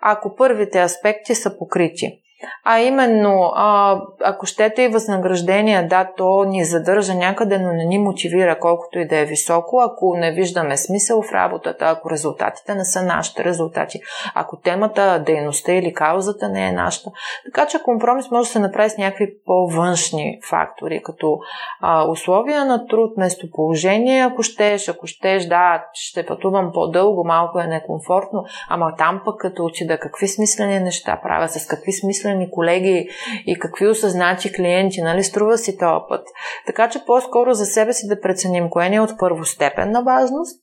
ако 0.00 0.34
първите 0.34 0.80
аспекти 0.80 1.34
са 1.34 1.58
покрити. 1.58 2.20
А 2.64 2.80
именно, 2.80 3.52
а, 3.54 4.00
ако 4.24 4.46
щете 4.46 4.82
и 4.82 4.88
възнаграждение, 4.88 5.82
да, 5.82 6.10
то 6.16 6.44
ни 6.44 6.64
задържа 6.64 7.14
някъде, 7.14 7.58
но 7.58 7.72
не 7.72 7.84
ни 7.84 7.98
мотивира 7.98 8.58
колкото 8.58 8.98
и 8.98 9.06
да 9.06 9.18
е 9.18 9.24
високо, 9.24 9.80
ако 9.80 10.16
не 10.16 10.32
виждаме 10.32 10.76
смисъл 10.76 11.22
в 11.22 11.32
работата, 11.32 11.84
ако 11.84 12.10
резултатите 12.10 12.74
не 12.74 12.84
са 12.84 13.02
нашите 13.02 13.44
резултати, 13.44 14.00
ако 14.34 14.56
темата, 14.56 15.22
дейността 15.26 15.72
или 15.72 15.94
каузата 15.94 16.48
не 16.48 16.68
е 16.68 16.72
нашата. 16.72 17.10
Така 17.44 17.66
че 17.66 17.82
компромис 17.82 18.30
може 18.30 18.48
да 18.48 18.52
се 18.52 18.58
направи 18.58 18.90
с 18.90 18.98
някакви 18.98 19.26
по-външни 19.46 20.40
фактори, 20.50 21.02
като 21.04 21.38
а, 21.80 22.08
условия 22.08 22.64
на 22.64 22.86
труд, 22.86 23.16
местоположение, 23.16 24.24
ако 24.24 24.42
щеш, 24.42 24.88
ако 24.88 25.06
щеш, 25.06 25.46
да, 25.46 25.84
ще 25.92 26.26
пътувам 26.26 26.70
по-дълго, 26.74 27.24
малко 27.24 27.60
е 27.60 27.66
некомфортно, 27.66 28.44
ама 28.68 28.94
там 28.98 29.22
пък 29.24 29.40
като 29.40 29.64
отида, 29.64 29.98
какви 29.98 30.28
смислени 30.28 30.80
неща 30.80 31.20
правя, 31.22 31.48
с 31.48 31.66
какви 31.66 31.92
смислени 31.92 32.35
смислени 32.36 32.50
колеги 32.50 33.08
и 33.46 33.58
какви 33.58 33.88
осъзнати 33.88 34.52
клиенти, 34.52 35.02
нали, 35.02 35.24
струва 35.24 35.58
си 35.58 35.78
този 35.78 36.04
път. 36.08 36.26
Така 36.66 36.88
че 36.88 37.04
по-скоро 37.06 37.54
за 37.54 37.66
себе 37.66 37.92
си 37.92 38.08
да 38.08 38.20
преценим 38.20 38.70
кое 38.70 38.88
не 38.88 38.96
е 38.96 39.00
от 39.00 39.18
първостепенна 39.18 40.02
важност 40.02 40.60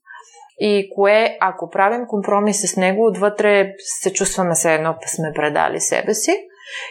и 0.59 0.89
кое, 0.95 1.37
ако 1.41 1.69
правим 1.69 2.05
компромис 2.07 2.71
с 2.71 2.77
него, 2.77 3.05
отвътре 3.05 3.73
се 3.77 4.13
чувстваме 4.13 4.55
се 4.55 4.73
едно, 4.73 4.95
сме 5.05 5.31
предали 5.35 5.79
себе 5.79 6.13
си 6.13 6.31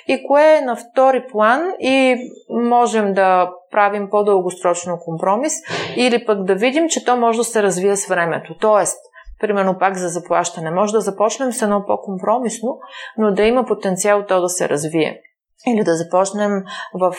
и 0.08 0.26
кое 0.26 0.56
е 0.56 0.60
на 0.60 0.76
втори 0.76 1.24
план 1.32 1.72
и 1.80 2.16
можем 2.50 3.12
да 3.12 3.50
правим 3.70 4.08
по-дългосрочно 4.10 4.98
компромис 5.04 5.52
или 5.96 6.26
пък 6.26 6.44
да 6.44 6.54
видим, 6.54 6.88
че 6.88 7.04
то 7.04 7.16
може 7.16 7.38
да 7.38 7.44
се 7.44 7.62
развие 7.62 7.96
с 7.96 8.06
времето. 8.06 8.54
Тоест, 8.60 8.98
примерно 9.42 9.78
пак 9.78 9.96
за 9.96 10.08
заплащане. 10.08 10.70
Може 10.70 10.92
да 10.92 11.00
започнем 11.00 11.52
с 11.52 11.62
едно 11.62 11.84
по-компромисно, 11.86 12.78
но 13.18 13.32
да 13.32 13.42
има 13.42 13.64
потенциал 13.64 14.24
то 14.26 14.40
да 14.40 14.48
се 14.48 14.68
развие. 14.68 15.20
или 15.66 15.84
да 15.84 15.96
започнем 15.96 16.50
в 16.94 17.14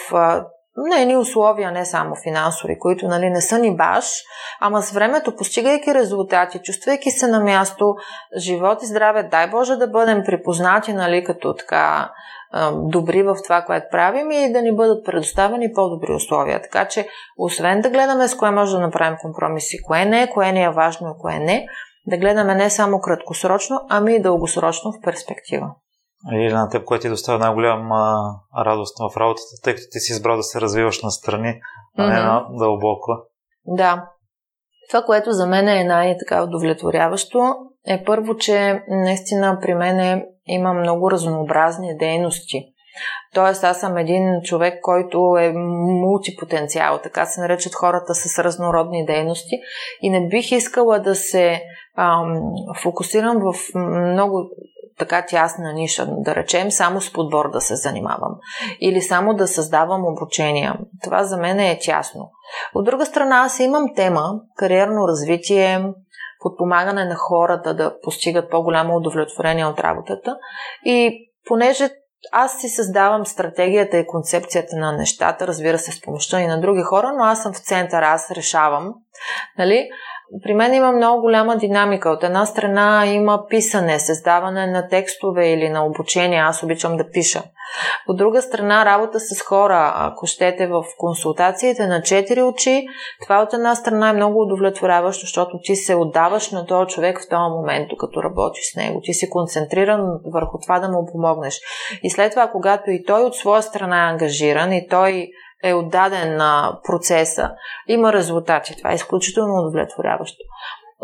на 0.78 1.02
едни 1.02 1.18
условия, 1.18 1.72
не 1.72 1.86
само 1.86 2.16
финансови, 2.24 2.80
които 2.80 3.08
нали, 3.08 3.30
не 3.30 3.42
са 3.42 3.60
ни 3.60 3.76
баш, 3.76 4.06
ама 4.62 4.82
с 4.82 4.92
времето, 4.92 5.36
постигайки 5.36 5.94
резултати, 5.94 6.60
чувствайки 6.60 7.12
се 7.12 7.28
на 7.28 7.40
място, 7.40 7.96
живот 8.38 8.84
и 8.84 8.86
здраве, 8.86 9.24
дай 9.24 9.50
Боже 9.50 9.76
да 9.76 9.88
бъдем 9.88 10.24
припознати 10.26 10.94
нали, 10.94 11.24
като 11.24 11.54
така 11.54 12.12
добри 12.74 13.24
в 13.24 13.36
това, 13.44 13.62
което 13.62 13.86
правим 13.92 14.32
и 14.32 14.54
да 14.54 14.62
ни 14.62 14.76
бъдат 14.76 15.06
предоставени 15.06 15.74
по-добри 15.74 16.14
условия. 16.14 16.62
Така 16.62 16.88
че, 16.88 17.08
освен 17.38 17.82
да 17.82 17.90
гледаме 17.90 18.28
с 18.28 18.38
кое 18.38 18.52
може 18.52 18.76
да 18.76 18.82
направим 18.82 19.18
компромиси, 19.22 19.84
кое 19.84 20.06
не, 20.06 20.30
кое 20.30 20.52
не 20.52 20.64
е 20.64 20.70
важно, 20.70 21.16
кое 21.20 21.40
не, 21.40 21.68
да 22.08 22.18
гледаме 22.18 22.56
не 22.56 22.70
само 22.70 23.00
краткосрочно, 23.00 23.80
ами 23.90 24.16
и 24.16 24.22
дългосрочно 24.22 24.92
в 24.92 25.02
перспектива 25.04 25.68
или 26.32 26.54
на 26.54 26.70
теб, 26.70 26.86
което 26.86 27.02
ти 27.02 27.10
доставя 27.10 27.40
най-голяма 27.40 28.16
радост 28.58 28.98
в 29.00 29.18
работата, 29.18 29.62
тъй 29.64 29.76
като 29.76 29.88
ти 29.92 30.00
си 30.00 30.12
избрал 30.12 30.38
да 30.38 30.44
се 30.44 30.62
развиваш 30.62 31.02
на 31.02 31.12
страни, 31.12 31.60
а 31.98 32.08
не 32.08 32.14
на 32.14 32.46
дълбоко. 32.60 33.12
Да. 33.66 34.10
Това, 34.90 35.04
което 35.04 35.32
за 35.32 35.48
мен 35.48 35.68
е 35.68 35.84
най-така 35.84 36.44
удовлетворяващо, 36.44 37.56
е 37.88 38.04
първо, 38.04 38.38
че 38.38 38.84
наистина 38.88 39.58
при 39.62 39.74
мен 39.74 40.00
е, 40.00 40.26
има 40.46 40.74
много 40.74 41.12
разнообразни 41.12 41.98
дейности. 41.98 42.74
Тоест, 43.34 43.64
аз 43.64 43.80
съм 43.80 43.98
един 43.98 44.42
човек, 44.44 44.80
който 44.82 45.38
е 45.40 45.54
мултипотенциал, 46.02 47.00
така 47.04 47.26
се 47.26 47.42
наречат 47.42 47.76
хората 47.76 48.16
с 48.16 48.40
разнородни 48.40 49.06
дейности 49.06 49.56
и 50.02 50.10
не 50.10 50.28
бих 50.28 50.52
искала 50.52 51.00
да 51.00 51.16
се 51.16 51.62
ам, 51.98 52.42
фокусирам 52.84 53.40
в 53.40 53.76
много 53.76 54.50
така 54.98 55.26
тясна 55.26 55.74
ниша, 55.74 56.08
да 56.10 56.36
речем 56.36 56.72
само 56.72 57.02
с 57.02 57.14
подбор 57.14 57.52
да 57.52 57.62
се 57.62 57.76
занимавам 57.76 58.36
или 58.80 59.02
само 59.02 59.34
да 59.34 59.48
създавам 59.48 60.06
обучения. 60.06 60.78
Това 61.04 61.24
за 61.24 61.38
мен 61.38 61.60
е 61.60 61.80
тясно. 61.82 62.32
От 62.76 62.86
друга 62.86 63.06
страна, 63.06 63.42
аз 63.46 63.60
имам 63.60 63.96
тема 63.96 64.24
кариерно 64.58 65.08
развитие, 65.08 65.94
подпомагане 66.40 67.06
на 67.06 67.16
хората 67.16 67.74
да 67.74 68.00
постигат 68.02 68.50
по-голямо 68.50 68.96
удовлетворение 68.96 69.66
от 69.66 69.80
работата 69.80 70.38
и 70.86 71.28
понеже 71.48 71.90
аз 72.32 72.62
си 72.62 72.70
създавам 72.70 73.26
стратегията 73.26 73.98
и 73.98 74.08
концепцията 74.08 74.76
на 74.76 74.92
нещата, 74.92 75.48
разбира 75.48 75.78
се, 75.78 75.92
с 75.92 76.02
помощта 76.02 76.42
и 76.42 76.48
на 76.48 76.62
други 76.62 76.82
хора, 76.82 77.14
но 77.18 77.24
аз 77.24 77.44
съм 77.44 77.54
в 77.54 77.60
център, 77.60 78.02
аз 78.02 78.32
решавам. 78.32 78.94
Нали? 79.58 79.90
При 80.44 80.54
мен 80.54 80.74
има 80.74 80.92
много 80.92 81.22
голяма 81.22 81.58
динамика. 81.58 82.10
От 82.10 82.24
една 82.24 82.46
страна 82.46 83.06
има 83.06 83.46
писане, 83.50 84.00
създаване 84.00 84.68
на 84.68 84.88
текстове 84.88 85.50
или 85.50 85.70
на 85.70 85.86
обучение. 85.86 86.40
Аз 86.40 86.64
обичам 86.64 86.98
да 86.98 87.10
пиша. 87.10 87.44
От 88.08 88.18
друга 88.18 88.42
страна, 88.42 88.86
работа 88.86 89.20
с 89.20 89.42
хора, 89.42 89.94
ако 89.96 90.26
щете 90.26 90.68
в 90.68 90.84
консултациите 90.98 91.88
на 91.88 92.02
четири 92.02 92.42
очи, 92.42 92.86
това 93.22 93.42
от 93.42 93.54
една 93.54 93.76
страна 93.76 94.10
е 94.10 94.14
много 94.14 94.42
удовлетворяващо, 94.42 95.22
защото 95.22 95.60
ти 95.64 95.76
се 95.76 95.96
отдаваш 95.96 96.52
на 96.52 96.66
този 96.66 96.88
човек 96.88 97.20
в 97.20 97.30
този 97.30 97.52
момент, 97.52 97.90
като 98.00 98.24
работиш 98.24 98.64
с 98.74 98.76
него. 98.76 99.02
Ти 99.04 99.14
си 99.14 99.30
концентриран 99.30 100.20
върху 100.34 100.58
това 100.62 100.80
да 100.80 100.90
му 100.90 101.06
помогнеш. 101.12 101.60
И 102.04 102.10
след 102.10 102.32
това, 102.32 102.48
когато 102.48 102.92
и 102.92 103.04
той 103.04 103.22
от 103.22 103.36
своя 103.36 103.62
страна 103.62 104.08
е 104.08 104.12
ангажиран 104.12 104.74
и 104.74 104.88
той 104.88 105.30
е 105.64 105.74
отдаден 105.74 106.38
на 106.38 106.80
процеса, 106.84 107.52
има 107.88 108.14
резултати. 108.14 108.76
Това 108.78 108.92
е 108.92 108.96
изключително 108.96 109.60
удовлетворяващо. 109.60 110.44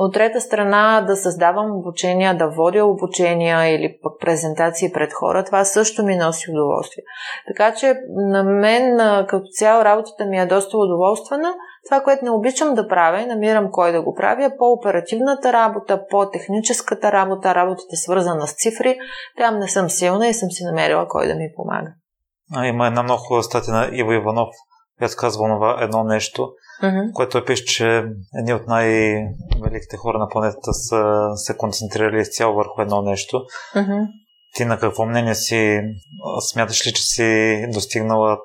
От 0.02 0.14
трета 0.14 0.42
страна 0.42 1.04
да 1.08 1.16
създавам 1.16 1.78
обучения, 1.78 2.38
да 2.38 2.48
водя 2.48 2.86
обучения 2.86 3.76
или 3.76 3.98
пък 4.04 4.20
презентации 4.20 4.92
пред 4.94 5.14
хора, 5.14 5.44
това 5.44 5.66
също 5.66 6.04
ми 6.04 6.16
носи 6.16 6.52
удоволствие. 6.52 7.04
Така 7.48 7.76
че 7.76 7.96
на 8.10 8.44
мен 8.44 8.98
като 9.28 9.46
цяло 9.52 9.86
работата 9.86 10.26
ми 10.26 10.40
е 10.40 10.46
доста 10.46 10.78
удоволствена. 10.78 11.54
Това, 11.90 12.02
което 12.02 12.26
не 12.26 12.32
обичам 12.32 12.76
да 12.76 12.88
правя 12.88 13.22
и 13.22 13.26
намирам 13.26 13.72
кой 13.72 13.92
да 13.92 14.02
го 14.02 14.16
прави, 14.16 14.44
е 14.44 14.58
по-оперативната 14.58 15.54
работа, 15.54 16.06
по-техническата 16.10 17.12
работа, 17.12 17.56
работата 17.56 17.96
свързана 17.96 18.48
с 18.48 18.54
цифри. 18.54 19.00
Там 19.38 19.60
не 19.60 19.68
съм 19.68 19.90
силна 19.90 20.28
и 20.28 20.34
съм 20.34 20.52
си 20.52 20.64
намерила 20.64 21.08
кой 21.08 21.28
да 21.28 21.36
ми 21.36 21.52
помага. 21.56 21.94
А, 22.54 22.66
има 22.66 22.88
една 22.88 23.04
много 23.04 23.22
хубава 23.22 23.44
статия 23.44 23.74
на 23.74 23.90
Иво 23.94 24.12
Иванов, 24.12 24.50
която 24.98 25.16
казва 25.18 25.48
това 25.48 25.78
едно 25.82 26.04
нещо, 26.04 26.52
mm-hmm. 26.84 27.12
което 27.14 27.38
е 27.38 27.46
пише, 27.46 27.66
че 27.66 28.04
едни 28.40 28.54
от 28.54 28.68
най-великите 28.68 29.98
хора 29.98 30.18
на 30.18 30.30
планетата 30.30 30.74
са 30.74 31.30
се 31.36 31.58
концентрирали 31.58 32.22
изцяло 32.22 32.56
върху 32.56 32.82
едно 32.82 33.02
нещо. 33.02 33.42
Mm-hmm. 33.76 34.08
Ти 34.56 34.66
на 34.66 34.80
какво 34.80 35.06
мнение 35.06 35.36
си? 35.36 35.82
Смяташ 36.52 36.88
ли, 36.88 36.94
че 36.94 37.04
си 37.04 37.66
достигнала 37.74 38.38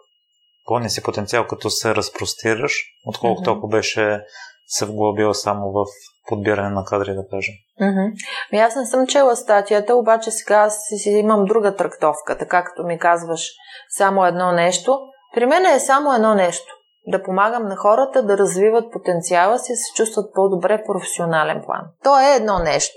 пълния 0.64 0.90
си 0.90 1.02
потенциал, 1.02 1.46
като 1.46 1.70
се 1.70 1.94
разпростираш, 1.94 2.72
отколкото 3.06 3.50
mm-hmm. 3.50 3.56
ако 3.56 3.68
беше 3.68 4.20
се 4.66 4.86
вглобила 4.86 5.34
само 5.34 5.72
в 5.72 5.84
подбиране 6.28 6.70
на 6.70 6.84
кадри, 6.84 7.14
да 7.14 7.24
кажем. 7.30 7.54
Mm-hmm. 7.80 8.66
Аз 8.66 8.76
не 8.76 8.86
съм 8.86 9.06
чела 9.06 9.36
статията, 9.36 9.96
обаче 9.96 10.30
сега 10.30 10.56
аз 10.56 10.78
си 10.96 11.10
имам 11.10 11.44
друга 11.44 11.76
трактовка, 11.76 12.38
така 12.38 12.64
като 12.64 12.82
ми 12.82 12.98
казваш 12.98 13.50
само 13.90 14.24
едно 14.26 14.52
нещо. 14.52 14.98
При 15.34 15.46
мен 15.46 15.66
е 15.66 15.80
само 15.80 16.14
едно 16.14 16.34
нещо. 16.34 16.74
Да 17.06 17.22
помагам 17.22 17.68
на 17.68 17.76
хората 17.76 18.22
да 18.22 18.38
развиват 18.38 18.92
потенциала 18.92 19.58
си 19.58 19.72
се 19.74 19.94
чувстват 19.96 20.34
по-добре 20.34 20.82
професионален 20.86 21.62
план. 21.66 21.80
То 22.04 22.20
е 22.20 22.34
едно 22.36 22.58
нещо. 22.58 22.94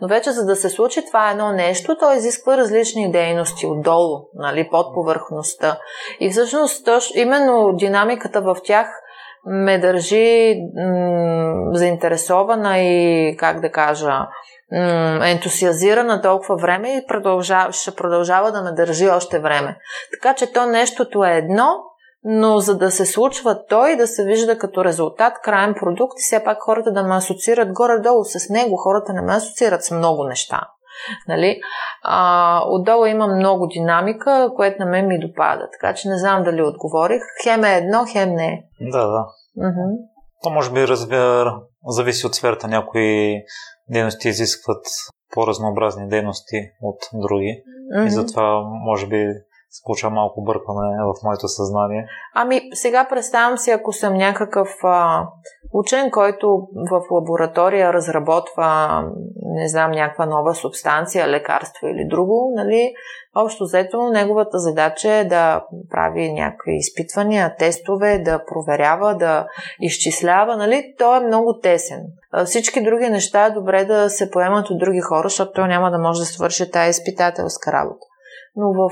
Но 0.00 0.08
вече 0.08 0.32
за 0.32 0.46
да 0.46 0.56
се 0.56 0.70
случи 0.70 1.06
това 1.06 1.30
едно 1.30 1.52
нещо, 1.52 1.96
то 2.00 2.12
изисква 2.12 2.56
различни 2.56 3.12
дейности 3.12 3.66
отдолу, 3.66 4.18
нали, 4.34 4.68
под 4.70 4.94
повърхността. 4.94 5.78
И 6.20 6.30
всъщност 6.30 6.88
именно 7.14 7.72
динамиката 7.72 8.40
в 8.40 8.56
тях– 8.64 8.86
ме 9.48 9.78
държи 9.78 10.54
м- 10.76 11.70
заинтересована 11.72 12.78
и, 12.78 13.36
как 13.38 13.60
да 13.60 13.70
кажа, 13.70 14.12
м- 14.72 15.28
ентусиазирана 15.28 16.22
толкова 16.22 16.56
време 16.56 16.96
и 16.96 17.06
продължава, 17.08 17.72
ще 17.72 17.94
продължава 17.94 18.52
да 18.52 18.62
ме 18.62 18.72
държи 18.72 19.08
още 19.08 19.38
време. 19.38 19.76
Така 20.12 20.34
че 20.34 20.52
то 20.52 20.66
нещото 20.66 21.24
е 21.24 21.30
едно, 21.30 21.68
но 22.24 22.58
за 22.58 22.78
да 22.78 22.90
се 22.90 23.06
случва 23.06 23.66
той, 23.68 23.96
да 23.96 24.06
се 24.06 24.24
вижда 24.24 24.58
като 24.58 24.84
резултат, 24.84 25.32
крайен 25.42 25.74
продукт 25.74 26.18
и 26.18 26.22
все 26.22 26.44
пак 26.44 26.58
хората 26.60 26.92
да 26.92 27.02
ме 27.02 27.16
асоциират 27.16 27.72
горе-долу 27.72 28.24
с 28.24 28.48
него, 28.50 28.76
хората 28.76 29.12
не 29.12 29.22
ме 29.22 29.32
асоциират 29.32 29.84
с 29.84 29.90
много 29.90 30.24
неща. 30.24 30.60
Нали? 31.28 31.60
А, 32.02 32.62
отдолу 32.66 33.06
има 33.06 33.26
много 33.26 33.66
динамика, 33.66 34.50
което 34.56 34.84
на 34.84 34.86
мен 34.86 35.06
ми 35.06 35.20
допада. 35.20 35.68
Така 35.72 35.94
че 35.94 36.08
не 36.08 36.18
знам 36.18 36.44
дали 36.44 36.62
отговорих. 36.62 37.22
Хем 37.42 37.64
е 37.64 37.76
едно, 37.76 38.04
хем 38.12 38.34
не 38.34 38.46
е. 38.46 38.62
Да, 38.80 39.06
да. 39.06 39.26
Mm-hmm. 39.58 39.96
То 40.42 40.50
може 40.50 40.72
би 40.72 40.88
разбира, 40.88 41.62
зависи 41.86 42.26
от 42.26 42.34
сферата. 42.34 42.68
Някои 42.68 43.34
дейности 43.90 44.28
изискват 44.28 44.86
по-разнообразни 45.34 46.08
дейности 46.08 46.70
от 46.82 46.98
други. 47.14 47.62
Mm-hmm. 47.94 48.06
И 48.06 48.10
затова 48.10 48.62
може 48.64 49.06
би 49.06 49.26
се 49.70 50.08
малко 50.08 50.42
бъркване 50.42 50.96
в 51.02 51.24
моето 51.24 51.48
съзнание. 51.48 52.06
Ами, 52.34 52.60
сега 52.72 53.08
представям 53.08 53.58
си, 53.58 53.70
ако 53.70 53.92
съм 53.92 54.14
някакъв 54.14 54.68
а, 54.82 55.26
учен, 55.72 56.10
който 56.10 56.68
в 56.90 57.00
лаборатория 57.10 57.92
разработва, 57.92 59.02
не 59.42 59.68
знам, 59.68 59.90
някаква 59.90 60.26
нова 60.26 60.54
субстанция, 60.54 61.28
лекарство 61.28 61.86
или 61.86 62.08
друго, 62.08 62.52
нали, 62.56 62.92
общо 63.36 63.64
взето 63.64 64.10
неговата 64.10 64.58
задача 64.58 65.12
е 65.12 65.24
да 65.24 65.64
прави 65.90 66.32
някакви 66.32 66.76
изпитвания, 66.76 67.56
тестове, 67.58 68.18
да 68.18 68.44
проверява, 68.44 69.14
да 69.14 69.46
изчислява, 69.80 70.56
нали, 70.56 70.94
той 70.98 71.16
е 71.16 71.26
много 71.26 71.58
тесен. 71.62 72.00
Всички 72.44 72.82
други 72.82 73.08
неща 73.08 73.44
е 73.44 73.50
добре 73.50 73.84
да 73.84 74.10
се 74.10 74.30
поемат 74.30 74.70
от 74.70 74.78
други 74.78 75.00
хора, 75.00 75.28
защото 75.28 75.52
той 75.52 75.68
няма 75.68 75.90
да 75.90 75.98
може 75.98 76.20
да 76.20 76.26
свърши 76.26 76.70
тази 76.70 76.90
изпитателска 76.90 77.72
работа 77.72 78.06
но 78.56 78.72
в, 78.72 78.90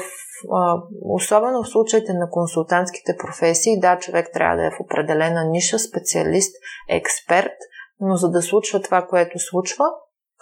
а, 0.53 0.83
особено 1.03 1.63
в 1.63 1.69
случаите 1.69 2.13
на 2.13 2.31
консултантските 2.31 3.17
професии, 3.17 3.81
да, 3.81 3.99
човек 3.99 4.29
трябва 4.33 4.57
да 4.57 4.67
е 4.67 4.71
в 4.71 4.81
определена 4.81 5.45
ниша, 5.45 5.79
специалист, 5.79 6.57
експерт, 6.89 7.57
но 8.01 8.17
за 8.17 8.31
да 8.31 8.43
случва 8.43 8.83
това, 8.83 9.07
което 9.07 9.39
случва, 9.39 9.85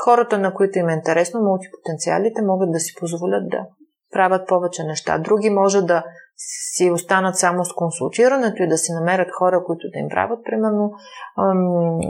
хората, 0.05 0.39
на 0.39 0.55
които 0.55 0.79
им 0.79 0.89
е 0.89 0.93
интересно, 0.93 1.41
мултипотенциалите 1.41 2.43
могат 2.43 2.73
да 2.73 2.79
си 2.79 2.95
позволят 3.01 3.49
да 3.49 3.67
правят 4.13 4.49
повече 4.49 4.85
неща. 4.85 5.19
Други 5.19 5.51
може 5.51 5.83
да 5.83 6.05
си 6.37 6.91
останат 6.91 7.37
само 7.37 7.65
с 7.65 7.73
консултирането 7.73 8.63
и 8.63 8.69
да 8.69 8.79
си 8.79 8.93
намерят 8.93 9.29
хора, 9.39 9.65
които 9.67 9.89
да 9.93 9.99
им 9.99 10.09
правят, 10.09 10.39
примерно, 10.45 10.93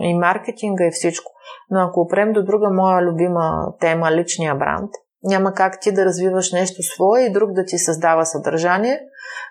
и 0.01 0.15
маркетинга 0.19 0.87
и 0.87 0.91
всичко. 0.91 1.33
Но 1.71 1.81
ако 1.81 2.01
опрем 2.01 2.33
до 2.33 2.45
друга 2.45 2.71
моя 2.71 3.03
любима 3.03 3.75
тема, 3.81 4.13
личния 4.13 4.55
бранд, 4.55 4.91
няма 5.25 5.53
как 5.53 5.81
ти 5.81 5.93
да 5.93 6.05
развиваш 6.05 6.53
нещо 6.53 6.83
свое 6.83 7.21
и 7.21 7.33
друг 7.33 7.53
да 7.53 7.65
ти 7.65 7.79
създава 7.79 8.25
съдържание, 8.25 9.01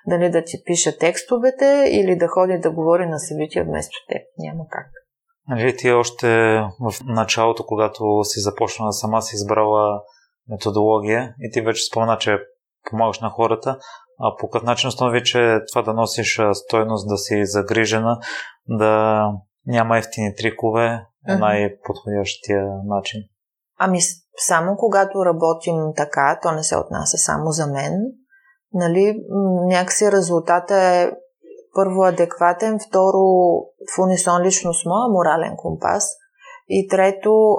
дали 0.08 0.30
да 0.30 0.44
ти 0.44 0.64
пише 0.66 0.98
текстовете 0.98 1.86
или 1.92 2.16
да 2.16 2.28
ходи 2.28 2.58
да 2.58 2.72
говори 2.72 3.06
на 3.06 3.20
събития 3.20 3.66
вместо 3.66 3.98
теб. 4.08 4.22
Няма 4.38 4.64
как. 4.70 4.88
Нали 5.48 5.78
ти 5.78 5.92
още 5.92 6.28
в 6.80 6.94
началото, 7.06 7.66
когато 7.66 8.24
си 8.24 8.40
започнала 8.40 8.94
сама, 8.94 9.22
си 9.22 9.36
избрала 9.36 10.02
методология 10.50 11.36
и 11.40 11.52
ти 11.52 11.62
вече 11.62 11.84
спомена, 11.84 12.18
че 12.18 12.38
помагаш 12.90 13.20
на 13.20 13.30
хората, 13.30 13.78
А 14.20 14.36
по 14.40 14.50
какъв 14.50 14.66
начин 14.66 14.88
установи, 14.88 15.24
че 15.24 15.60
това 15.72 15.82
да 15.82 15.94
носиш 15.94 16.40
стойност, 16.54 17.10
да 17.10 17.18
си 17.18 17.46
загрижена, 17.46 18.20
да 18.68 19.26
няма 19.66 19.98
ефтини 19.98 20.36
трикове, 20.36 21.06
е 21.30 21.36
най-подходящия 21.36 22.66
начин? 22.86 23.22
Ами 23.78 24.00
само 24.38 24.76
когато 24.78 25.26
работим 25.26 25.76
така, 25.96 26.40
то 26.42 26.52
не 26.52 26.64
се 26.64 26.78
отнася 26.78 27.18
само 27.18 27.52
за 27.52 27.68
мен, 27.68 27.94
нали, 28.74 29.26
някакси 29.68 30.12
резултата 30.12 30.76
е 30.76 31.12
първо 31.76 32.04
адекватен, 32.04 32.80
второ 32.88 33.20
в 33.96 34.00
унисон 34.00 34.42
лично 34.42 34.74
с 34.74 34.86
моя 34.86 35.10
морален 35.10 35.56
компас 35.58 36.10
и 36.70 36.88
трето 36.88 37.56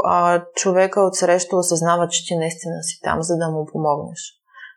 човека 0.54 1.00
от 1.00 1.16
среща 1.16 1.56
осъзнава, 1.56 2.09
че 2.09 2.26
ти 2.26 2.37
наистина 2.37 2.83
си 2.83 3.00
там, 3.02 3.23
за 3.23 3.37
да 3.37 3.49
му 3.49 3.66
помогнеш. 3.73 4.21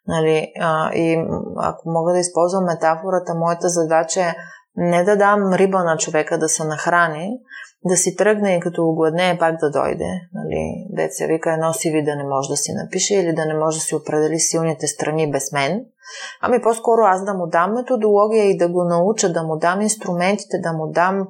Нали, 0.08 0.52
а, 0.60 0.94
и 0.94 1.26
ако 1.58 1.90
мога 1.90 2.14
да 2.14 2.20
използвам 2.20 2.64
метафората, 2.64 3.36
моята 3.36 3.70
задача 3.70 4.22
е 4.22 4.36
не 4.78 5.04
да 5.04 5.18
дам 5.18 5.54
риба 5.54 5.84
на 5.84 5.98
човека 5.98 6.38
да 6.38 6.50
се 6.50 6.64
нахрани, 6.64 7.40
да 7.86 7.98
си 7.98 8.16
тръгне 8.16 8.56
и 8.56 8.60
като 8.60 8.84
огладне 8.84 9.38
пак 9.40 9.56
да 9.60 9.72
дойде. 9.72 10.22
Нали, 10.34 10.86
деца 10.90 11.26
вика 11.26 11.54
едно 11.54 11.74
си 11.74 12.04
да 12.06 12.16
не 12.16 12.24
може 12.24 12.50
да 12.50 12.58
си 12.58 12.74
напише 12.74 13.16
или 13.16 13.34
да 13.34 13.46
не 13.46 13.54
може 13.54 13.78
да 13.78 13.82
си 13.82 13.96
определи 13.96 14.40
силните 14.40 14.88
страни 14.88 15.32
без 15.32 15.52
мен. 15.52 15.86
Ами 16.42 16.62
по-скоро 16.62 17.02
аз 17.02 17.26
да 17.26 17.34
му 17.34 17.48
дам 17.48 17.74
методология 17.74 18.46
и 18.46 18.58
да 18.58 18.70
го 18.70 18.84
науча, 18.84 19.34
да 19.34 19.44
му 19.44 19.58
дам 19.58 19.82
инструментите, 19.82 20.58
да 20.60 20.74
му 20.74 20.88
дам 20.88 21.28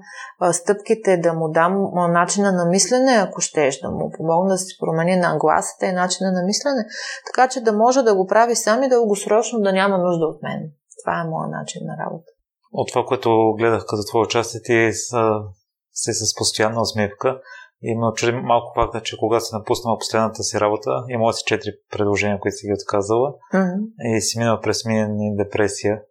стъпките, 0.52 1.18
да 1.18 1.34
му 1.34 1.50
дам 1.50 1.92
начина 1.94 2.52
на 2.52 2.66
мислене, 2.66 3.12
ако 3.12 3.42
щеш, 3.42 3.80
да 3.80 3.92
му 3.92 4.12
помогна 4.18 4.54
да 4.54 4.58
си 4.58 4.78
промени 4.80 5.16
на 5.16 5.38
гласата 5.38 5.86
и 5.86 5.92
начина 5.92 6.32
на 6.32 6.44
мислене, 6.44 6.86
така 7.26 7.48
че 7.48 7.64
да 7.64 7.74
може 7.74 8.04
да 8.04 8.16
го 8.16 8.28
прави 8.28 8.56
сам 8.56 8.84
и 8.84 8.90
дългосрочно 8.90 9.60
да 9.60 9.74
няма 9.74 9.98
нужда 9.98 10.26
от 10.26 10.44
мен. 10.44 10.60
Това 11.04 11.22
е 11.22 11.30
моят 11.30 11.52
начин 11.52 11.82
на 11.86 12.06
работа. 12.06 12.37
От 12.72 12.88
това, 12.90 13.06
което 13.06 13.54
гледах 13.58 13.86
като 13.88 14.04
твое 14.08 14.24
участие, 14.24 14.62
ти 14.62 14.92
си 15.94 16.14
с 16.14 16.36
постоянна 16.38 16.82
усмивка 16.82 17.40
и 17.82 17.96
ме 17.96 18.08
очуди 18.08 18.32
малко 18.32 18.74
факта, 18.76 19.02
че 19.02 19.18
когато 19.20 19.46
си 19.46 19.56
напуснала 19.56 20.00
последната 20.00 20.44
си 20.44 20.60
работа, 20.60 21.04
имала 21.10 21.34
си 21.34 21.44
четири 21.46 21.72
предложения, 21.92 22.40
които 22.40 22.58
си 22.58 22.68
ги 22.68 22.74
отказала 22.74 23.34
mm-hmm. 23.54 24.18
и 24.18 24.22
си 24.22 24.40
минала 24.40 24.62
през 24.62 24.86
минен 24.86 25.36
депресия. 25.36 26.02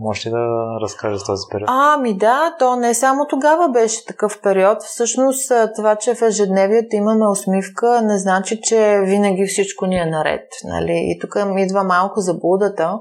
Може 0.00 0.28
ли 0.28 0.32
да 0.32 0.78
разкажеш 0.82 1.24
този 1.24 1.42
период? 1.50 1.68
Ами 1.72 2.16
да, 2.16 2.56
то 2.58 2.76
не 2.76 2.94
само 2.94 3.26
тогава 3.26 3.68
беше 3.68 4.06
такъв 4.06 4.40
период. 4.42 4.82
Всъщност 4.82 5.52
това, 5.76 5.96
че 5.96 6.14
в 6.14 6.22
ежедневието 6.22 6.96
имаме 6.96 7.28
усмивка, 7.28 8.02
не 8.02 8.18
значи, 8.18 8.60
че 8.62 9.00
винаги 9.04 9.46
всичко 9.46 9.86
ни 9.86 9.98
е 9.98 10.06
наред. 10.06 10.48
Нали? 10.64 10.92
И 10.92 11.18
тук 11.20 11.34
идва 11.58 11.84
малко 11.84 12.20
заблудата. 12.20 12.98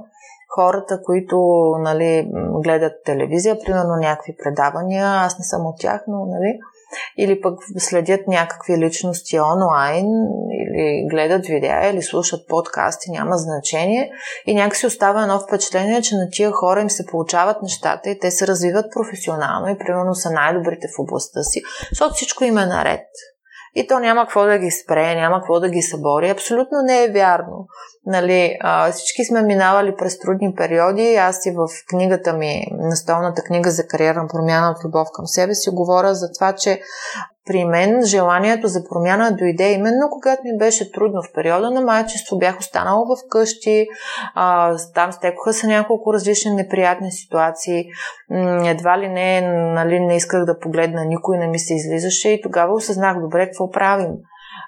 Хората, 0.56 1.02
които 1.04 1.38
нали, 1.80 2.30
гледат 2.64 2.94
телевизия, 3.06 3.60
примерно 3.66 3.96
някакви 4.02 4.36
предавания, 4.44 5.06
аз 5.06 5.40
не 5.40 5.46
съм 5.46 5.66
от 5.66 5.80
тях, 5.80 6.04
но 6.08 6.26
нали, 6.26 6.60
или 7.18 7.42
пък 7.42 7.60
следят 7.78 8.28
някакви 8.28 8.78
личности 8.78 9.40
онлайн, 9.40 10.06
или 10.52 11.08
гледат 11.10 11.46
видеа, 11.46 11.90
или 11.90 12.02
слушат 12.02 12.48
подкасти, 12.48 13.12
няма 13.12 13.38
значение. 13.38 14.12
И 14.46 14.56
някакси 14.56 14.88
остава 14.88 15.22
едно 15.22 15.40
впечатление, 15.40 16.02
че 16.02 16.16
на 16.16 16.30
тия 16.32 16.52
хора 16.52 16.82
им 16.82 16.90
се 16.90 17.06
получават 17.06 17.62
нещата 17.62 18.10
и 18.10 18.20
те 18.20 18.32
се 18.32 18.48
развиват 18.48 18.86
професионално 18.94 19.68
и 19.70 19.78
примерно 19.78 20.16
са 20.16 20.32
най-добрите 20.32 20.88
в 20.88 21.00
областта 21.00 21.44
си, 21.44 21.62
защото 21.92 22.14
всичко 22.14 22.44
им 22.44 22.58
е 22.58 22.66
наред 22.66 23.06
и 23.80 23.88
то 23.88 24.00
няма 24.00 24.22
какво 24.22 24.46
да 24.46 24.58
ги 24.58 24.72
спре, 24.72 25.16
няма 25.16 25.38
какво 25.38 25.60
да 25.60 25.70
ги 25.70 25.82
събори. 25.82 26.30
Абсолютно 26.30 26.78
не 26.84 27.04
е 27.04 27.12
вярно. 27.12 27.68
Нали, 28.06 28.58
а, 28.62 28.92
всички 28.92 29.26
сме 29.26 29.42
минавали 29.42 29.96
през 29.96 30.20
трудни 30.20 30.54
периоди. 30.56 31.16
Аз 31.16 31.46
и 31.46 31.52
в 31.52 31.68
книгата 31.90 32.34
ми, 32.34 32.66
настолната 32.72 33.42
книга 33.42 33.72
за 33.72 33.88
кариерна 33.88 34.28
промяна 34.28 34.72
от 34.72 34.86
любов 34.86 35.08
към 35.14 35.28
себе 35.28 35.56
си, 35.56 35.70
говоря 35.70 36.16
за 36.16 36.32
това, 36.32 36.54
че 36.54 36.82
при 37.48 37.66
мен 37.66 38.06
желанието 38.06 38.68
за 38.68 38.84
промяна 38.90 39.32
дойде 39.32 39.72
именно 39.72 40.10
когато 40.12 40.42
ми 40.44 40.58
беше 40.58 40.92
трудно 40.92 41.22
в 41.22 41.34
периода 41.34 41.72
на 41.72 41.82
майчество. 41.82 42.38
Бях 42.38 42.60
останала 42.60 43.06
в 43.06 43.30
къщи, 43.30 43.88
а, 44.36 44.78
там 44.94 45.12
стекоха 45.12 45.54
се 45.54 45.68
няколко 45.68 46.14
различни 46.14 46.52
неприятни 46.52 47.12
ситуации. 47.12 47.86
Едва 48.66 49.00
ли 49.00 49.08
не, 49.08 49.42
нали, 49.74 50.00
не 50.00 50.16
исках 50.16 50.46
да 50.46 50.60
погледна 50.60 51.06
никой, 51.06 51.38
не 51.38 51.48
ми 51.48 51.60
се 51.60 51.74
излизаше 51.74 52.30
и 52.30 52.42
тогава 52.42 52.74
осъзнах 52.74 53.20
добре 53.20 53.46
какво 53.46 53.72
правим. 53.72 54.12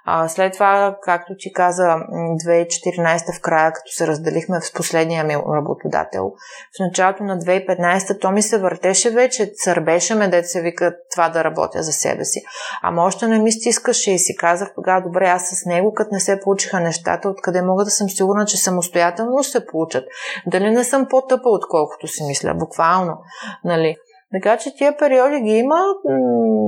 А, 0.06 0.28
след 0.28 0.54
това, 0.54 0.98
както 1.02 1.34
ти 1.40 1.54
каза, 1.54 1.84
2014 1.84 3.38
в 3.38 3.42
края, 3.42 3.74
като 3.74 3.92
се 3.92 4.08
разделихме 4.08 4.62
с 4.62 4.74
последния 4.74 5.24
ми 5.24 5.36
работодател, 5.36 6.32
в 6.78 6.80
началото 6.80 7.24
на 7.24 7.40
2015 7.40 8.22
то 8.22 8.32
ми 8.32 8.42
се 8.42 8.58
въртеше 8.60 9.10
вече, 9.10 9.52
църбеше 9.56 10.16
ме, 10.16 10.28
дете 10.28 10.48
се 10.48 10.62
вика 10.62 10.96
това 11.12 11.30
да 11.30 11.44
работя 11.44 11.84
за 11.84 11.92
себе 11.92 12.26
си. 12.26 12.42
Ама 12.84 13.04
още 13.04 13.28
не 13.28 13.40
ми 13.40 13.52
стискаше 13.52 14.12
и 14.12 14.20
си 14.20 14.36
казах 14.36 14.72
тогава, 14.76 15.02
добре, 15.02 15.26
аз 15.26 15.50
с 15.50 15.66
него, 15.66 15.94
като 15.94 16.10
не 16.14 16.20
се 16.20 16.40
получиха 16.40 16.80
нещата, 16.80 17.30
откъде 17.30 17.62
мога 17.62 17.84
да 17.84 17.92
съм 17.92 18.10
сигурна, 18.10 18.46
че 18.46 18.58
самостоятелно 18.58 19.44
се 19.44 19.66
получат. 19.66 20.06
Дали 20.48 20.70
не 20.70 20.84
съм 20.84 21.08
по-тъпа, 21.10 21.50
отколкото 21.50 22.08
си 22.08 22.24
мисля, 22.24 22.54
буквално. 22.54 23.18
Нали? 23.66 23.96
Така 24.32 24.58
че 24.58 24.76
тия 24.76 24.98
периоди 24.98 25.42
ги 25.42 25.52
има 25.52 25.80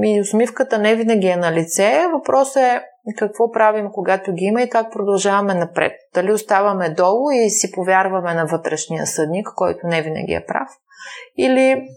и 0.04 0.22
усмивката 0.22 0.78
не 0.78 0.96
винаги 0.96 1.28
е 1.28 1.36
на 1.36 1.52
лице. 1.52 2.08
Въпросът 2.14 2.64
е 2.64 2.82
какво 3.18 3.52
правим, 3.52 3.90
когато 3.92 4.34
ги 4.34 4.46
има 4.46 4.62
и 4.62 4.70
как 4.70 4.92
продължаваме 4.92 5.54
напред. 5.54 5.92
Дали 6.14 6.34
оставаме 6.34 6.94
долу 6.94 7.32
и 7.32 7.50
си 7.50 7.72
повярваме 7.72 8.34
на 8.34 8.46
вътрешния 8.46 9.08
съдник, 9.08 9.48
който 9.56 9.88
не 9.88 10.02
винаги 10.02 10.34
е 10.34 10.46
прав, 10.46 10.70
или 11.38 11.88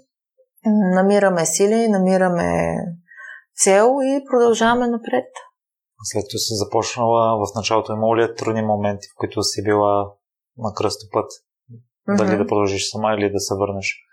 намираме 0.95 1.47
сили, 1.47 1.89
намираме 1.89 2.77
цел 3.57 3.97
и 4.05 4.25
продължаваме 4.31 4.87
напред. 4.87 5.27
След 6.03 6.25
като 6.25 6.39
си 6.39 6.55
започнала 6.55 7.39
в 7.39 7.55
началото, 7.57 7.93
има 7.93 8.17
ли 8.17 8.35
трудни 8.35 8.63
моменти, 8.63 9.07
в 9.09 9.17
които 9.17 9.43
си 9.43 9.63
била 9.65 10.13
на 10.59 10.75
кръстопът? 10.75 11.31
Mm-hmm. 11.31 12.17
Дали 12.17 12.37
да 12.37 12.47
продължиш 12.47 12.91
сама 12.91 13.15
или 13.15 13.33
да 13.33 13.41
се 13.41 13.55
върнеш? 13.55 14.04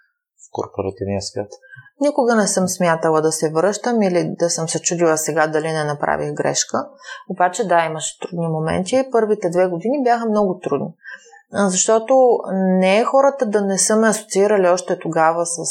Корпоративния 0.52 1.22
свят? 1.22 1.50
Никога 2.02 2.36
не 2.36 2.48
съм 2.48 2.68
смятала 2.68 3.22
да 3.22 3.32
се 3.32 3.52
връщам 3.52 4.02
или 4.02 4.36
да 4.40 4.50
съм 4.50 4.70
се 4.70 4.82
чудила 4.82 5.18
сега 5.18 5.48
дали 5.48 5.68
не 5.68 5.84
направих 5.84 6.34
грешка. 6.34 6.88
Обаче 7.30 7.68
да, 7.68 7.86
имаше 7.86 8.20
трудни 8.20 8.48
моменти. 8.48 9.08
Първите 9.12 9.50
две 9.50 9.68
години 9.68 10.04
бяха 10.04 10.26
много 10.26 10.60
трудни. 10.60 10.94
Защото 11.54 12.40
не 12.54 13.00
е 13.00 13.04
хората 13.04 13.46
да 13.46 13.62
не 13.62 13.78
са 13.78 13.96
ме 13.96 14.08
асоциирали 14.08 14.68
още 14.68 15.00
тогава 15.00 15.46
с 15.46 15.62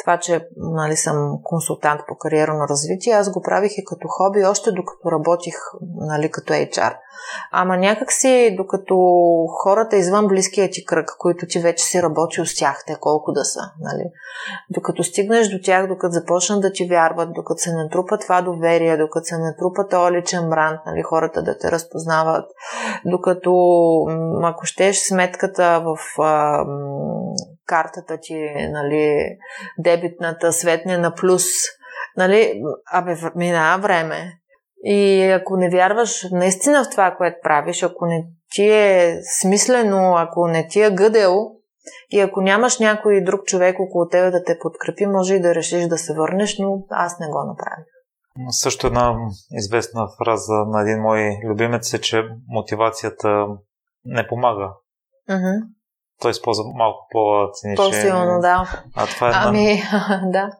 това, 0.00 0.18
че 0.18 0.48
нали, 0.56 0.96
съм 0.96 1.38
консултант 1.42 2.00
по 2.08 2.16
кариерно 2.18 2.68
развитие, 2.70 3.12
аз 3.12 3.30
го 3.30 3.42
правих 3.42 3.72
и 3.78 3.84
като 3.84 4.08
хоби, 4.08 4.44
още 4.44 4.72
докато 4.72 5.12
работих 5.12 5.54
нали, 5.96 6.30
като 6.30 6.52
HR. 6.52 6.96
Ама 7.52 7.76
някакси, 7.76 8.54
докато 8.56 8.96
хората 9.62 9.96
извън 9.96 10.28
близкия 10.28 10.70
ти 10.70 10.84
кръг, 10.84 11.16
които 11.18 11.46
ти 11.46 11.58
вече 11.58 11.84
си 11.84 12.02
работил 12.02 12.46
с 12.46 12.56
тях, 12.56 12.84
те 12.86 12.96
колко 13.00 13.32
да 13.32 13.44
са, 13.44 13.60
нали? 13.80 14.04
докато 14.70 15.04
стигнеш 15.04 15.48
до 15.48 15.58
тях, 15.64 15.86
докато 15.86 16.12
започнат 16.12 16.60
да 16.60 16.72
ти 16.72 16.88
вярват, 16.88 17.32
докато 17.34 17.58
се 17.58 17.72
натрупа 17.72 18.18
това 18.18 18.42
доверие, 18.42 18.96
докато 18.96 19.24
се 19.24 19.38
натрупа 19.38 19.88
този 19.90 20.12
личен 20.12 20.50
бранд, 20.50 20.80
нали, 20.86 21.02
хората 21.02 21.42
да 21.42 21.58
те 21.58 21.70
разпознават, 21.70 22.44
докато, 23.04 23.52
ако 24.42 24.66
щеш 24.66 24.98
сметката 24.98 25.82
в 25.84 26.22
а, 26.22 26.64
картата 27.70 28.18
ти, 28.22 28.50
нали, 28.70 29.26
дебитната, 29.78 30.52
светне 30.52 30.98
на 30.98 31.14
плюс, 31.14 31.44
нали, 32.16 32.62
абе, 32.92 33.14
минава 33.34 33.82
време. 33.82 34.32
И 34.84 35.30
ако 35.30 35.56
не 35.56 35.70
вярваш 35.70 36.26
наистина 36.32 36.84
в 36.84 36.90
това, 36.90 37.14
което 37.18 37.36
правиш, 37.42 37.82
ако 37.82 38.06
не 38.06 38.24
ти 38.50 38.68
е 38.70 39.16
смислено, 39.40 40.14
ако 40.16 40.46
не 40.46 40.68
ти 40.68 40.82
е 40.82 40.90
гъдел, 40.90 41.50
и 42.10 42.20
ако 42.20 42.40
нямаш 42.40 42.78
някой 42.78 43.24
друг 43.24 43.44
човек 43.44 43.76
около 43.80 44.08
тебе 44.08 44.30
да 44.30 44.44
те 44.44 44.58
подкрепи, 44.58 45.06
може 45.06 45.34
и 45.34 45.40
да 45.40 45.54
решиш 45.54 45.86
да 45.86 45.98
се 45.98 46.14
върнеш, 46.14 46.58
но 46.58 46.84
аз 46.90 47.18
не 47.20 47.26
го 47.26 47.44
направих. 47.46 47.86
Също 48.50 48.86
една 48.86 49.14
известна 49.52 50.08
фраза 50.18 50.52
на 50.66 50.82
един 50.82 51.02
мой 51.02 51.38
любимец 51.44 51.94
е, 51.94 52.00
че 52.00 52.22
мотивацията 52.48 53.46
не 54.04 54.26
помага. 54.26 54.72
Mm-hmm. 55.30 55.60
Той 56.20 56.30
използва 56.30 56.64
малко 56.74 57.06
по-циничен. 57.10 57.84
По-силно, 57.84 58.40
да. 58.40 58.82
А 58.96 59.06
това 59.06 59.28
е 59.28 59.32
ами, 59.34 59.82
да. 60.22 60.50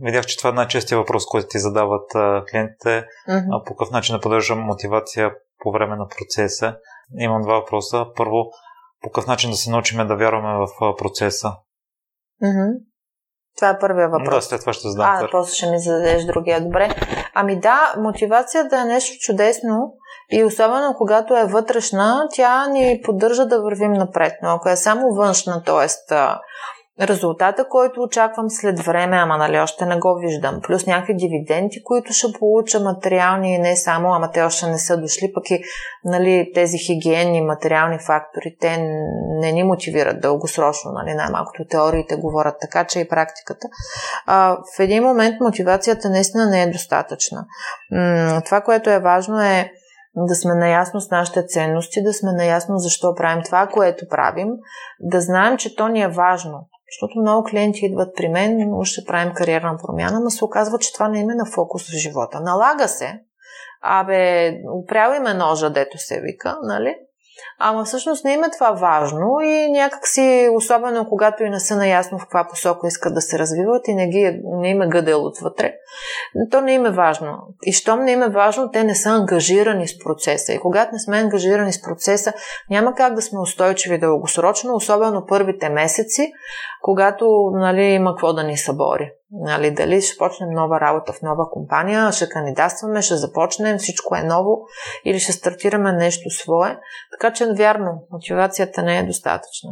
Видях, 0.00 0.26
че 0.26 0.38
това 0.38 0.50
е 0.50 0.52
най-честия 0.52 0.98
въпрос, 0.98 1.26
който 1.26 1.48
ти 1.48 1.58
задават 1.58 2.10
клиентите. 2.50 3.06
Mm-hmm. 3.28 3.64
По 3.64 3.74
какъв 3.74 3.90
начин 3.90 4.16
да 4.16 4.20
поддържам 4.20 4.60
мотивация 4.60 5.30
по 5.62 5.72
време 5.72 5.96
на 5.96 6.06
процеса? 6.08 6.76
Имам 7.18 7.42
два 7.42 7.54
въпроса. 7.54 8.06
Първо, 8.16 8.50
по 9.02 9.10
какъв 9.10 9.26
начин 9.26 9.50
да 9.50 9.56
се 9.56 9.70
научим 9.70 10.06
да 10.06 10.16
вярваме 10.16 10.66
в 10.66 10.96
процеса? 10.96 11.48
Mm-hmm. 12.42 12.78
Това 13.56 13.68
е 13.68 13.78
първия 13.78 14.08
въпрос. 14.08 14.34
Да, 14.34 14.42
след 14.42 14.60
това 14.60 14.72
ще 14.72 14.88
задам. 14.88 15.06
А, 15.06 15.28
после 15.30 15.54
ще 15.54 15.70
ми 15.70 15.78
зададеш 15.78 16.24
другия. 16.24 16.64
Добре. 16.64 16.88
Ами 17.34 17.60
да, 17.60 17.94
мотивацията 17.98 18.80
е 18.80 18.84
нещо 18.84 19.16
чудесно 19.20 19.92
И 20.32 20.44
особено 20.44 20.94
когато 20.98 21.36
е 21.36 21.44
вътрешна, 21.44 22.28
тя 22.32 22.66
ни 22.66 23.00
поддържа 23.04 23.46
да 23.46 23.62
вървим 23.62 23.92
напред. 23.92 24.32
Но 24.42 24.50
ако 24.50 24.68
е 24.68 24.76
само 24.76 25.14
външна, 25.14 25.62
т.е 25.62 25.88
резултата, 27.00 27.68
който 27.68 28.00
очаквам 28.00 28.50
след 28.50 28.80
време, 28.80 29.16
ама 29.16 29.36
нали 29.36 29.58
още 29.58 29.86
не 29.86 29.98
го 29.98 30.18
виждам. 30.20 30.60
Плюс 30.62 30.86
някакви 30.86 31.14
дивиденти, 31.14 31.82
които 31.84 32.12
ще 32.12 32.32
получа 32.38 32.80
материални 32.80 33.58
не 33.58 33.76
само, 33.76 34.14
ама 34.14 34.30
те 34.30 34.42
още 34.42 34.66
не 34.66 34.78
са 34.78 34.96
дошли, 34.96 35.32
пък 35.34 35.50
и 35.50 35.62
нали, 36.04 36.50
тези 36.54 36.78
хигиенни 36.78 37.40
материални 37.40 37.98
фактори, 37.98 38.56
те 38.60 38.76
не 39.40 39.52
ни 39.52 39.62
мотивират 39.62 40.20
дългосрочно, 40.20 40.92
нали, 40.92 41.14
най-малкото 41.14 41.64
теориите 41.70 42.16
говорят 42.16 42.56
така, 42.60 42.84
че 42.84 43.00
и 43.00 43.08
практиката. 43.08 43.68
А, 44.26 44.56
в 44.76 44.80
един 44.80 45.02
момент 45.02 45.40
мотивацията 45.40 46.10
наистина 46.10 46.46
не 46.46 46.62
е 46.62 46.70
достатъчна. 46.70 47.44
М- 47.90 48.42
това, 48.44 48.60
което 48.60 48.90
е 48.90 48.98
важно 48.98 49.40
е 49.40 49.72
да 50.16 50.34
сме 50.34 50.54
наясно 50.54 51.00
с 51.00 51.10
нашите 51.10 51.46
ценности, 51.46 52.02
да 52.02 52.12
сме 52.12 52.32
наясно 52.32 52.78
защо 52.78 53.14
правим 53.14 53.42
това, 53.44 53.66
което 53.66 54.08
правим, 54.08 54.48
да 55.00 55.20
знаем, 55.20 55.56
че 55.56 55.76
то 55.76 55.88
ни 55.88 56.02
е 56.02 56.08
важно. 56.08 56.68
Защото 56.92 57.20
много 57.20 57.44
клиенти 57.44 57.86
идват 57.86 58.16
при 58.16 58.28
мен, 58.28 58.70
ще 58.84 59.04
правим 59.04 59.34
кариерна 59.34 59.76
промяна, 59.82 60.20
но 60.20 60.30
се 60.30 60.44
оказва, 60.44 60.78
че 60.78 60.92
това 60.92 61.08
не 61.08 61.20
е 61.20 61.24
на 61.24 61.46
фокус 61.54 61.82
в 61.82 61.98
живота. 61.98 62.40
Налага 62.40 62.88
се, 62.88 63.20
абе, 63.82 64.52
упрял 64.82 65.14
име 65.14 65.34
ножа, 65.34 65.70
дето 65.70 65.98
се 65.98 66.20
вика, 66.20 66.58
нали? 66.62 66.96
Ама 67.58 67.84
всъщност 67.84 68.24
не 68.24 68.32
има 68.32 68.50
това 68.50 68.70
важно 68.70 69.40
и 69.42 69.68
някакси, 69.70 70.48
особено 70.54 71.08
когато 71.08 71.44
и 71.44 71.50
не 71.50 71.60
са 71.60 71.76
наясно 71.76 72.18
в 72.18 72.22
каква 72.22 72.46
посока 72.50 72.86
искат 72.86 73.14
да 73.14 73.20
се 73.20 73.38
развиват 73.38 73.88
и 73.88 73.94
не, 73.94 74.08
ги, 74.08 74.40
не 74.44 74.70
им 74.70 74.82
е 74.82 74.88
гъдел 74.88 75.24
отвътре, 75.24 75.74
то 76.50 76.60
не 76.60 76.72
им 76.72 76.86
е 76.86 76.90
важно. 76.90 77.38
И 77.62 77.72
щом 77.72 78.04
не 78.04 78.12
им 78.12 78.22
е 78.22 78.28
важно, 78.28 78.70
те 78.70 78.84
не 78.84 78.94
са 78.94 79.08
ангажирани 79.08 79.88
с 79.88 79.98
процеса. 79.98 80.52
И 80.52 80.58
когато 80.58 80.92
не 80.92 80.98
сме 80.98 81.18
ангажирани 81.18 81.72
с 81.72 81.82
процеса, 81.82 82.32
няма 82.70 82.94
как 82.94 83.14
да 83.14 83.22
сме 83.22 83.40
устойчиви 83.40 83.98
дългосрочно, 83.98 84.74
особено 84.74 85.26
първите 85.26 85.68
месеци, 85.68 86.32
когато 86.82 87.50
нали, 87.52 87.82
има 87.82 88.10
какво 88.10 88.32
да 88.32 88.44
ни 88.44 88.56
събори. 88.56 89.12
Нали, 89.36 89.70
дали 89.70 90.02
ще 90.02 90.18
почнем 90.18 90.50
нова 90.50 90.80
работа 90.80 91.12
в 91.12 91.22
нова 91.22 91.50
компания, 91.50 92.12
ще 92.12 92.28
кандидатстваме, 92.28 93.02
ще 93.02 93.16
започнем, 93.16 93.78
всичко 93.78 94.16
е 94.16 94.22
ново 94.22 94.58
или 95.04 95.20
ще 95.20 95.32
стартираме 95.32 95.92
нещо 95.92 96.30
свое. 96.30 96.78
Така 97.12 97.32
че, 97.32 97.52
вярно, 97.52 98.06
мотивацията 98.10 98.82
не 98.82 98.98
е 98.98 99.06
достатъчна. 99.06 99.70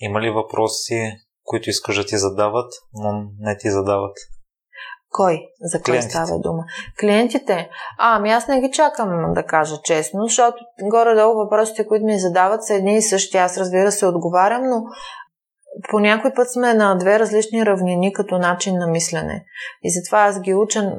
Има 0.00 0.20
ли 0.20 0.30
въпроси, 0.30 1.12
които 1.44 1.70
искаш 1.70 1.96
да 1.96 2.04
ти 2.04 2.16
задават, 2.16 2.72
но 2.94 3.24
не 3.38 3.56
ти 3.56 3.70
задават? 3.70 4.16
Кой? 5.10 5.40
За 5.60 5.82
кой 5.82 6.02
става 6.02 6.38
дума? 6.38 6.64
Клиентите? 7.00 7.70
А, 7.98 8.16
ами 8.16 8.30
аз 8.30 8.48
не 8.48 8.60
ги 8.60 8.70
чакам 8.70 9.32
да 9.34 9.42
кажа 9.42 9.76
честно, 9.84 10.22
защото 10.22 10.64
горе-долу 10.82 11.34
въпросите, 11.34 11.86
които 11.86 12.04
ми 12.04 12.18
задават 12.18 12.64
са 12.64 12.74
едни 12.74 12.96
и 12.96 13.02
същи. 13.02 13.36
Аз 13.36 13.58
разбира 13.58 13.92
се 13.92 14.06
отговарям, 14.06 14.62
но 14.62 14.82
по 15.90 16.00
някой 16.00 16.32
път 16.34 16.52
сме 16.52 16.74
на 16.74 16.94
две 16.94 17.18
различни 17.18 17.66
равнини 17.66 18.12
като 18.12 18.38
начин 18.38 18.74
на 18.78 18.86
мислене. 18.86 19.44
И 19.82 19.90
затова 19.90 20.18
аз 20.18 20.40
ги 20.40 20.54
уча 20.54 20.92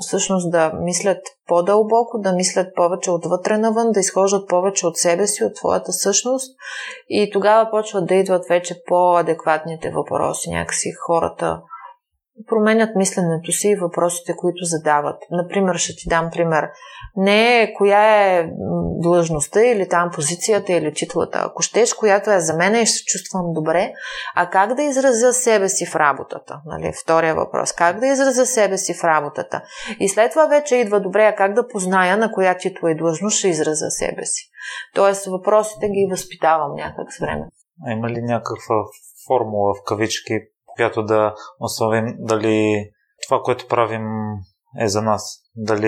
всъщност 0.00 0.50
да 0.50 0.72
мислят 0.82 1.22
по-дълбоко, 1.46 2.18
да 2.18 2.32
мислят 2.32 2.74
повече 2.74 3.10
отвътре 3.10 3.58
навън, 3.58 3.92
да 3.92 4.00
изхождат 4.00 4.48
повече 4.48 4.86
от 4.86 4.96
себе 4.96 5.26
си, 5.26 5.44
от 5.44 5.56
своята 5.56 5.92
същност 5.92 6.56
и 7.08 7.30
тогава 7.32 7.70
почват 7.70 8.06
да 8.06 8.14
идват 8.14 8.44
вече 8.48 8.82
по-адекватните 8.86 9.90
въпроси. 9.90 10.50
Някакси 10.50 10.92
хората 11.06 11.60
променят 12.46 12.96
мисленето 12.96 13.52
си 13.52 13.68
и 13.68 13.76
въпросите, 13.76 14.36
които 14.36 14.64
задават. 14.64 15.16
Например, 15.30 15.76
ще 15.76 15.96
ти 15.96 16.08
дам 16.08 16.30
пример. 16.32 16.68
Не 17.16 17.62
е 17.62 17.74
коя 17.74 18.36
е 18.36 18.50
длъжността 19.02 19.62
или 19.62 19.88
там 19.88 20.10
позицията 20.14 20.72
или 20.72 20.94
титлата. 20.94 21.42
Ако 21.44 21.62
щеш, 21.62 21.94
която 21.94 22.30
е 22.30 22.40
за 22.40 22.56
мен 22.56 22.74
и 22.74 22.86
ще 22.86 22.98
се 22.98 23.04
чувствам 23.04 23.52
добре, 23.52 23.92
а 24.34 24.50
как 24.50 24.74
да 24.74 24.82
изразя 24.82 25.32
себе 25.32 25.68
си 25.68 25.86
в 25.86 25.96
работата? 25.96 26.60
Нали? 26.66 26.92
Втория 27.02 27.34
въпрос. 27.34 27.72
Как 27.72 28.00
да 28.00 28.06
изразя 28.06 28.46
себе 28.46 28.78
си 28.78 28.94
в 28.94 29.04
работата? 29.04 29.62
И 30.00 30.08
след 30.08 30.30
това 30.30 30.46
вече 30.46 30.76
идва 30.76 31.00
добре, 31.00 31.24
а 31.24 31.34
как 31.34 31.54
да 31.54 31.68
позная 31.68 32.16
на 32.16 32.32
коя 32.32 32.56
титла 32.56 32.90
и 32.90 32.96
длъжност 32.96 33.38
ще 33.38 33.48
изразя 33.48 33.90
себе 33.90 34.26
си? 34.26 34.50
Тоест 34.94 35.26
въпросите 35.26 35.88
ги 35.88 36.06
възпитавам 36.10 36.74
някак 36.74 37.12
с 37.12 37.18
време. 37.18 37.46
А 37.86 37.92
има 37.92 38.08
ли 38.08 38.22
някаква 38.22 38.76
формула 39.26 39.74
в 39.74 39.84
кавички, 39.86 40.40
която 40.76 41.02
да 41.02 41.34
оставим 41.60 42.14
дали 42.18 42.88
това, 43.28 43.40
което 43.44 43.68
правим 43.68 44.06
е 44.80 44.88
за 44.88 45.02
нас, 45.02 45.38
дали 45.56 45.86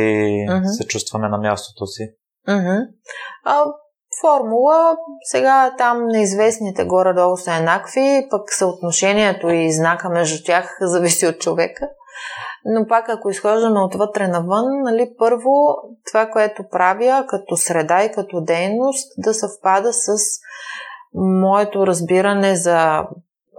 uh-huh. 0.48 0.64
се 0.64 0.86
чувстваме 0.86 1.28
на 1.28 1.38
мястото 1.38 1.86
си. 1.86 2.02
Uh-huh. 2.48 2.86
А, 3.44 3.64
формула, 4.20 4.96
сега 5.22 5.74
там 5.78 6.06
неизвестните 6.06 6.84
горе-долу 6.84 7.36
са 7.36 7.54
еднакви, 7.54 8.26
пък 8.30 8.52
съотношението 8.52 9.48
и 9.48 9.72
знака 9.72 10.08
между 10.08 10.44
тях 10.44 10.76
зависи 10.80 11.26
от 11.26 11.38
човека. 11.38 11.88
Но 12.64 12.86
пак, 12.86 13.08
ако 13.08 13.30
изхождаме 13.30 13.80
отвътре 13.80 14.28
навън, 14.28 14.82
нали, 14.82 15.14
първо 15.18 15.76
това, 16.10 16.26
което 16.26 16.62
правя 16.70 17.24
като 17.28 17.56
среда 17.56 18.04
и 18.04 18.12
като 18.12 18.40
дейност, 18.40 19.12
да 19.18 19.34
съвпада 19.34 19.92
с 19.92 20.16
моето 21.14 21.86
разбиране 21.86 22.56
за 22.56 23.02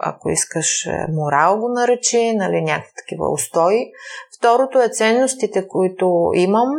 ако 0.01 0.29
искаш 0.29 0.85
е, 0.85 1.05
морал 1.12 1.59
го 1.59 1.69
наречи, 1.69 2.33
нали, 2.33 2.62
някакви 2.62 2.91
такива 2.97 3.31
устои. 3.31 3.91
Второто 4.39 4.82
е 4.82 4.89
ценностите, 4.89 5.67
които 5.67 6.32
имам, 6.34 6.69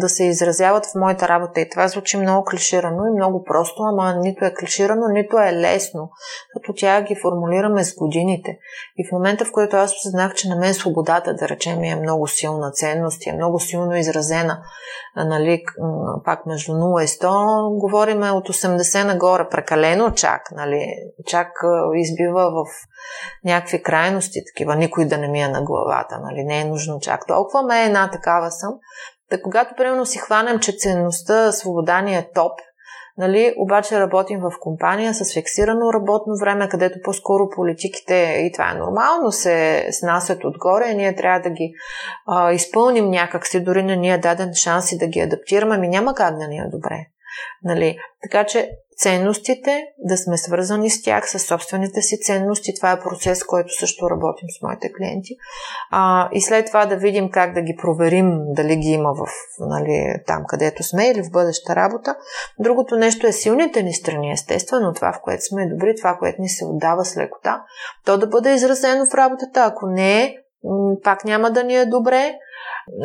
да 0.00 0.08
се 0.08 0.24
изразяват 0.24 0.86
в 0.86 0.94
моята 0.94 1.28
работа. 1.28 1.60
И 1.60 1.68
това 1.68 1.88
звучи 1.88 2.16
много 2.16 2.44
клиширано 2.44 3.06
и 3.06 3.16
много 3.16 3.44
просто, 3.44 3.82
ама 3.82 4.14
нито 4.20 4.44
е 4.44 4.54
клиширано, 4.54 5.08
нито 5.08 5.38
е 5.38 5.52
лесно, 5.52 6.10
като 6.54 6.72
тя 6.76 7.02
ги 7.02 7.16
формулираме 7.22 7.84
с 7.84 7.94
годините. 7.94 8.58
И 8.96 9.08
в 9.08 9.12
момента, 9.12 9.44
в 9.44 9.52
който 9.52 9.76
аз 9.76 9.94
осъзнах, 9.94 10.34
че 10.34 10.48
на 10.48 10.56
мен 10.56 10.74
свободата, 10.74 11.34
да 11.34 11.48
речем, 11.48 11.84
е 11.84 11.96
много 11.96 12.26
силна 12.26 12.70
ценност 12.70 13.26
и 13.26 13.30
е 13.30 13.32
много 13.32 13.60
силно 13.60 13.96
изразена, 13.96 14.58
нали, 15.16 15.64
пак 16.24 16.46
между 16.46 16.72
0 16.72 17.04
и 17.04 17.06
100, 17.06 17.78
говориме 17.78 18.30
от 18.30 18.48
80 18.48 19.04
нагоре, 19.04 19.48
прекалено 19.50 20.10
чак, 20.10 20.42
нали, 20.52 20.86
чак 21.26 21.48
избива 21.94 22.50
в 22.50 22.66
някакви 23.44 23.82
крайности 23.82 24.40
такива, 24.46 24.76
никой 24.76 25.04
да 25.04 25.18
не 25.18 25.28
ми 25.28 25.40
е 25.40 25.48
на 25.48 25.62
главата, 25.62 26.20
нали, 26.22 26.44
не 26.44 26.60
е 26.60 26.64
нужно 26.74 27.00
чак 27.00 27.26
толкова, 27.26 27.62
ме 27.62 27.84
една 27.84 28.10
такава 28.10 28.50
съм. 28.50 28.74
Да 29.30 29.42
когато, 29.42 29.74
примерно, 29.76 30.06
си 30.06 30.18
хванем, 30.18 30.58
че 30.58 30.76
ценността, 30.78 31.52
свобода 31.52 32.00
ни 32.00 32.16
е 32.16 32.30
топ, 32.34 32.52
Нали, 33.18 33.54
обаче 33.58 34.00
работим 34.00 34.40
в 34.40 34.52
компания 34.60 35.14
с 35.14 35.34
фиксирано 35.34 35.92
работно 35.92 36.32
време, 36.40 36.68
където 36.68 36.98
по-скоро 37.04 37.50
политиките, 37.56 38.14
и 38.14 38.52
това 38.52 38.70
е 38.70 38.78
нормално, 38.78 39.32
се 39.32 39.88
снасят 39.90 40.44
отгоре 40.44 40.94
ние 40.94 41.16
трябва 41.16 41.40
да 41.40 41.50
ги 41.50 41.72
а, 42.26 42.52
изпълним 42.52 43.10
някакси, 43.10 43.64
дори 43.64 43.82
на 43.82 43.96
ние 43.96 44.18
даден 44.18 44.54
шанс 44.54 44.92
и 44.92 44.98
да 44.98 45.06
ги 45.06 45.20
адаптираме, 45.20 45.78
ми 45.78 45.88
няма 45.88 46.14
как 46.14 46.38
да 46.38 46.48
ни 46.48 46.58
е 46.58 46.68
добре. 46.70 47.06
Нали? 47.64 47.98
Така 48.22 48.44
че 48.44 48.70
ценностите, 48.96 49.84
да 49.98 50.16
сме 50.16 50.38
свързани 50.38 50.90
с 50.90 51.02
тях, 51.02 51.30
с 51.30 51.38
собствените 51.38 52.02
си 52.02 52.20
ценности. 52.20 52.74
Това 52.74 52.92
е 52.92 53.00
процес, 53.00 53.44
който 53.44 53.74
също 53.74 54.10
работим 54.10 54.48
с 54.58 54.62
моите 54.62 54.92
клиенти. 54.92 55.36
А, 55.90 56.28
и 56.32 56.40
след 56.40 56.66
това 56.66 56.86
да 56.86 56.96
видим 56.96 57.30
как 57.30 57.54
да 57.54 57.62
ги 57.62 57.76
проверим, 57.82 58.38
дали 58.46 58.76
ги 58.76 58.88
има 58.88 59.12
в, 59.12 59.26
нали, 59.60 60.14
там, 60.26 60.44
където 60.48 60.82
сме 60.82 61.08
или 61.08 61.22
в 61.22 61.30
бъдеща 61.30 61.76
работа. 61.76 62.16
Другото 62.58 62.96
нещо 62.96 63.26
е 63.26 63.32
силните 63.32 63.82
ни 63.82 63.94
страни, 63.94 64.32
естествено, 64.32 64.92
това, 64.94 65.12
в 65.12 65.20
което 65.22 65.44
сме 65.44 65.68
добри, 65.68 65.94
това, 65.96 66.16
което 66.18 66.42
ни 66.42 66.48
се 66.48 66.64
отдава 66.64 67.04
с 67.04 67.16
лекота. 67.16 67.62
То 68.04 68.18
да 68.18 68.26
бъде 68.26 68.54
изразено 68.54 69.06
в 69.10 69.14
работата. 69.14 69.64
Ако 69.64 69.86
не 69.86 70.22
е, 70.22 70.36
пак 71.04 71.24
няма 71.24 71.50
да 71.50 71.64
ни 71.64 71.76
е 71.76 71.86
добре. 71.86 72.34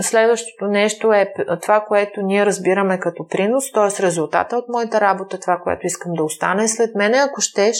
Следващото 0.01 0.65
нещо 0.65 1.13
е 1.13 1.33
това, 1.61 1.85
което 1.87 2.21
ние 2.21 2.45
разбираме 2.45 2.99
като 2.99 3.27
принос, 3.27 3.71
т.е. 3.71 4.03
резултата 4.03 4.57
от 4.57 4.65
моята 4.69 5.01
работа, 5.01 5.39
това, 5.39 5.59
което 5.63 5.87
искам 5.87 6.13
да 6.13 6.23
остане 6.23 6.67
след 6.67 6.95
мене, 6.95 7.17
ако 7.17 7.41
щеш, 7.41 7.77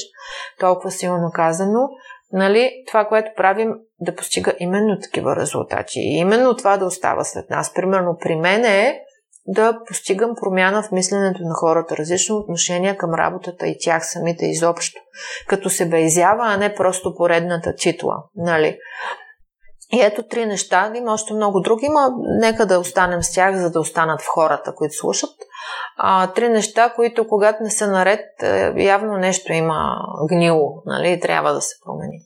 толкова 0.60 0.92
силно 0.92 1.32
казано, 1.34 1.90
нали, 2.34 2.72
това, 2.88 3.06
което 3.06 3.32
правим, 3.38 3.74
да 4.00 4.16
постига 4.16 4.54
именно 4.60 5.00
такива 5.00 5.36
резултати. 5.36 6.00
И 6.00 6.18
именно 6.18 6.56
това 6.56 6.78
да 6.78 6.86
остава 6.86 7.24
след 7.24 7.50
нас. 7.50 7.74
Примерно 7.74 8.18
при 8.22 8.36
мен 8.36 8.66
е 8.66 9.00
да 9.48 9.80
постигам 9.88 10.36
промяна 10.42 10.84
в 10.84 10.92
мисленето 10.92 11.40
на 11.44 11.54
хората, 11.54 11.98
различно 11.98 12.36
отношение 12.36 12.98
към 12.98 13.14
работата 13.14 13.68
и 13.68 13.78
тях 13.80 14.06
самите 14.06 14.46
изобщо. 14.46 15.02
Като 15.48 15.70
се 15.70 15.90
безява, 15.90 16.44
а 16.44 16.58
не 16.58 16.76
просто 16.76 17.16
поредната 17.16 17.76
титла. 17.76 18.16
Нали? 18.36 18.78
И 19.94 20.02
ето 20.02 20.24
три 20.24 20.46
неща, 20.46 20.92
има 20.96 21.14
още 21.14 21.34
много 21.34 21.60
други, 21.60 21.90
но 21.90 22.00
нека 22.40 22.66
да 22.66 22.80
останем 22.80 23.24
с 23.24 23.32
тях, 23.32 23.58
за 23.58 23.72
да 23.72 23.80
останат 23.80 24.22
в 24.22 24.28
хората, 24.28 24.76
които 24.76 24.96
слушат. 24.96 25.30
А, 25.98 26.28
три 26.28 26.50
неща, 26.50 26.94
които 26.96 27.28
когато 27.28 27.64
не 27.64 27.72
са 27.72 27.88
наред, 27.88 28.26
е, 28.44 28.74
явно 28.78 29.18
нещо 29.18 29.54
има 29.54 29.96
гнило, 30.30 30.82
нали, 30.86 31.20
трябва 31.20 31.54
да 31.54 31.62
се 31.62 31.76
промени. 31.86 32.20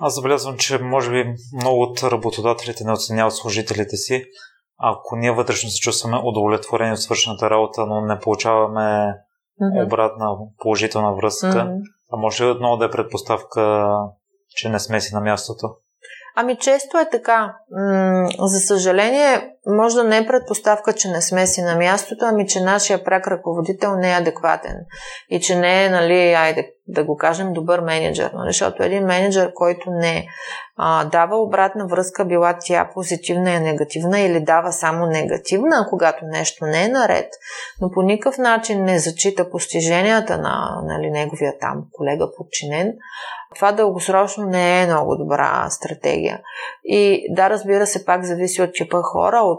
Аз 0.00 0.14
забелязвам, 0.14 0.56
че 0.56 0.78
може 0.78 1.10
би 1.10 1.34
много 1.60 1.82
от 1.82 2.02
работодателите 2.02 2.84
не 2.84 2.92
оценяват 2.92 3.34
служителите 3.34 3.96
си, 3.96 4.24
ако 4.78 5.16
ние 5.16 5.32
вътрешно 5.32 5.70
се 5.70 5.80
чувстваме 5.80 6.20
удовлетворени 6.24 6.92
от 6.92 7.02
свършената 7.02 7.50
работа, 7.50 7.86
но 7.86 8.00
не 8.00 8.18
получаваме 8.18 9.14
mm-hmm. 9.62 9.86
обратна 9.86 10.36
положителна 10.58 11.14
връзка, 11.14 11.46
mm-hmm. 11.46 11.80
а 12.12 12.16
може 12.16 12.44
ли 12.44 12.50
отново 12.50 12.76
да 12.76 12.84
е 12.84 12.90
предпоставка, 12.90 13.90
че 14.48 14.68
не 14.68 14.78
сме 14.78 15.00
си 15.00 15.14
на 15.14 15.20
мястото? 15.20 15.68
Ами 16.40 16.56
често 16.56 16.98
е 16.98 17.10
така. 17.10 17.54
М- 17.70 18.28
за 18.38 18.60
съжаление, 18.60 19.52
може 19.68 19.96
да 19.96 20.04
не 20.04 20.16
е 20.16 20.26
предпоставка, 20.26 20.92
че 20.92 21.08
не 21.08 21.22
сме 21.22 21.46
си 21.46 21.62
на 21.62 21.76
мястото, 21.76 22.24
ами 22.24 22.46
че 22.46 22.60
нашия 22.60 23.04
прак 23.04 23.26
ръководител 23.26 23.96
не 23.96 24.10
е 24.12 24.16
адекватен. 24.16 24.76
И 25.30 25.40
че 25.40 25.56
не 25.56 25.84
е, 25.84 25.90
нали, 25.90 26.32
айде 26.32 26.72
да 26.88 27.04
го 27.04 27.16
кажем, 27.16 27.52
добър 27.52 27.80
менеджер. 27.80 28.30
Нали? 28.34 28.48
Защото 28.48 28.82
един 28.82 29.04
менеджер, 29.04 29.52
който 29.54 29.90
не 29.90 30.26
а, 30.76 31.04
дава 31.04 31.36
обратна 31.36 31.86
връзка, 31.86 32.24
била 32.24 32.56
тя 32.60 32.90
позитивна 32.94 33.50
и 33.50 33.60
негативна 33.60 34.20
или 34.20 34.40
дава 34.40 34.72
само 34.72 35.06
негативна, 35.06 35.86
когато 35.90 36.24
нещо 36.24 36.64
не 36.64 36.84
е 36.84 36.88
наред, 36.88 37.28
но 37.80 37.90
по 37.90 38.02
никакъв 38.02 38.38
начин 38.38 38.84
не 38.84 38.98
зачита 38.98 39.50
постиженията 39.50 40.38
на 40.38 40.82
нали, 40.84 41.10
неговия 41.10 41.58
там 41.60 41.84
колега 41.92 42.28
подчинен, 42.36 42.92
това 43.54 43.72
дългосрочно 43.72 44.44
не 44.44 44.82
е 44.82 44.86
много 44.86 45.16
добра 45.16 45.70
стратегия. 45.70 46.40
И 46.84 47.26
да, 47.34 47.50
разбира 47.50 47.86
се, 47.86 48.04
пак 48.04 48.24
зависи 48.24 48.62
от 48.62 48.74
типа 48.74 49.02
хора, 49.02 49.36
от 49.36 49.57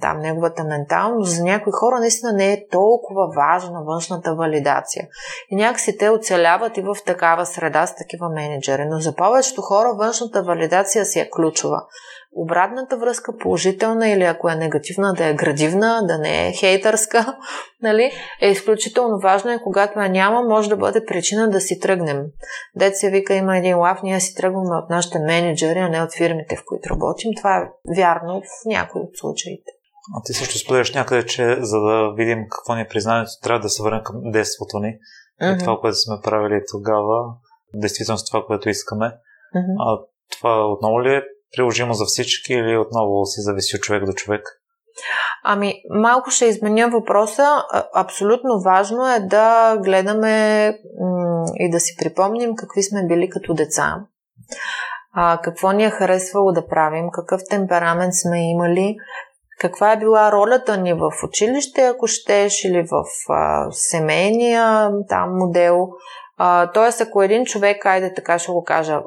там 0.00 0.18
неговата 0.18 0.64
менталност. 0.64 1.36
За 1.36 1.44
някои 1.44 1.72
хора 1.72 2.00
наистина 2.00 2.32
не 2.32 2.52
е 2.52 2.68
толкова 2.70 3.28
важна 3.36 3.82
външната 3.84 4.34
валидация. 4.34 5.08
И 5.50 5.56
някакси 5.56 5.98
те 5.98 6.10
оцеляват 6.10 6.76
и 6.76 6.82
в 6.82 6.96
такава 7.06 7.46
среда 7.46 7.86
с 7.86 7.96
такива 7.96 8.28
менеджери. 8.28 8.84
Но 8.84 8.98
за 8.98 9.14
повечето 9.14 9.62
хора 9.62 9.94
външната 9.94 10.42
валидация 10.42 11.04
си 11.04 11.20
е 11.20 11.30
ключова 11.30 11.82
обратната 12.34 12.96
връзка 12.96 13.36
положителна 13.36 14.08
или 14.08 14.22
ако 14.22 14.50
е 14.50 14.54
негативна, 14.54 15.14
да 15.14 15.26
е 15.26 15.34
градивна, 15.34 16.02
да 16.06 16.18
не 16.18 16.48
е 16.48 16.52
хейтърска, 16.52 17.36
нали, 17.82 18.10
е 18.40 18.48
изключително 18.48 19.18
важно 19.22 19.52
и 19.52 19.62
когато 19.62 20.00
я 20.00 20.08
няма, 20.08 20.42
може 20.42 20.68
да 20.68 20.76
бъде 20.76 21.04
причина 21.04 21.50
да 21.50 21.60
си 21.60 21.80
тръгнем. 21.80 22.22
Дет 22.76 22.96
се 22.96 23.10
вика, 23.10 23.34
има 23.34 23.58
един 23.58 23.78
лав, 23.78 24.02
ние 24.02 24.20
си 24.20 24.34
тръгваме 24.34 24.76
от 24.76 24.90
нашите 24.90 25.18
менеджери, 25.18 25.78
а 25.78 25.88
не 25.88 26.02
от 26.02 26.16
фирмите, 26.16 26.56
в 26.56 26.62
които 26.66 26.90
работим. 26.90 27.30
Това 27.36 27.56
е 27.56 27.68
вярно 27.96 28.40
в 28.40 28.66
някои 28.66 29.00
от 29.00 29.16
случаите. 29.16 29.72
А 30.16 30.22
ти 30.24 30.32
също 30.32 30.58
споделяш 30.58 30.94
някъде, 30.94 31.26
че 31.26 31.56
за 31.60 31.80
да 31.80 32.12
видим 32.16 32.46
какво 32.50 32.74
ни 32.74 32.80
е 32.80 32.88
признанието, 32.88 33.30
трябва 33.42 33.60
да 33.60 33.68
се 33.68 33.82
върнем 33.82 34.02
към 34.04 34.16
детството 34.24 34.78
ни. 34.78 34.96
Mm-hmm. 35.42 35.58
Това, 35.58 35.78
което 35.80 35.96
сме 35.96 36.16
правили 36.22 36.60
тогава, 36.70 37.34
действително 37.74 38.20
това, 38.30 38.44
което 38.46 38.68
искаме. 38.68 39.06
Mm-hmm. 39.06 39.76
А 39.78 39.98
това 40.38 40.66
отново 40.66 41.02
ли 41.02 41.14
е 41.14 41.22
приложимо 41.56 41.94
за 41.94 42.04
всички 42.04 42.52
или 42.52 42.76
отново 42.76 43.26
си 43.26 43.40
зависи 43.40 43.76
от 43.76 43.82
човек 43.82 44.04
до 44.04 44.12
човек? 44.12 44.62
Ами, 45.44 45.74
малко 45.90 46.30
ще 46.30 46.46
изменя 46.46 46.88
въпроса. 46.88 47.46
Абсолютно 47.94 48.60
важно 48.64 49.14
е 49.14 49.20
да 49.20 49.76
гледаме 49.76 50.66
и 51.54 51.70
да 51.70 51.80
си 51.80 51.96
припомним 51.98 52.54
какви 52.56 52.82
сме 52.82 53.06
били 53.06 53.30
като 53.30 53.54
деца. 53.54 53.96
А, 55.14 55.38
какво 55.42 55.72
ни 55.72 55.84
е 55.84 55.90
харесвало 55.90 56.52
да 56.52 56.66
правим, 56.66 57.10
какъв 57.12 57.40
темперамент 57.50 58.14
сме 58.14 58.50
имали, 58.50 58.96
каква 59.58 59.92
е 59.92 59.98
била 59.98 60.32
ролята 60.32 60.76
ни 60.76 60.94
в 60.94 61.10
училище, 61.24 61.80
ако 61.80 62.06
щеш, 62.06 62.64
или 62.64 62.82
в 62.82 63.04
а, 63.32 63.70
семейния 63.70 64.90
там 65.08 65.30
модел. 65.32 65.88
тоест, 66.74 67.00
ако 67.00 67.22
един 67.22 67.44
човек, 67.44 67.86
айде 67.86 68.14
така 68.14 68.38
ще 68.38 68.52
го 68.52 68.64
кажа, 68.64 69.00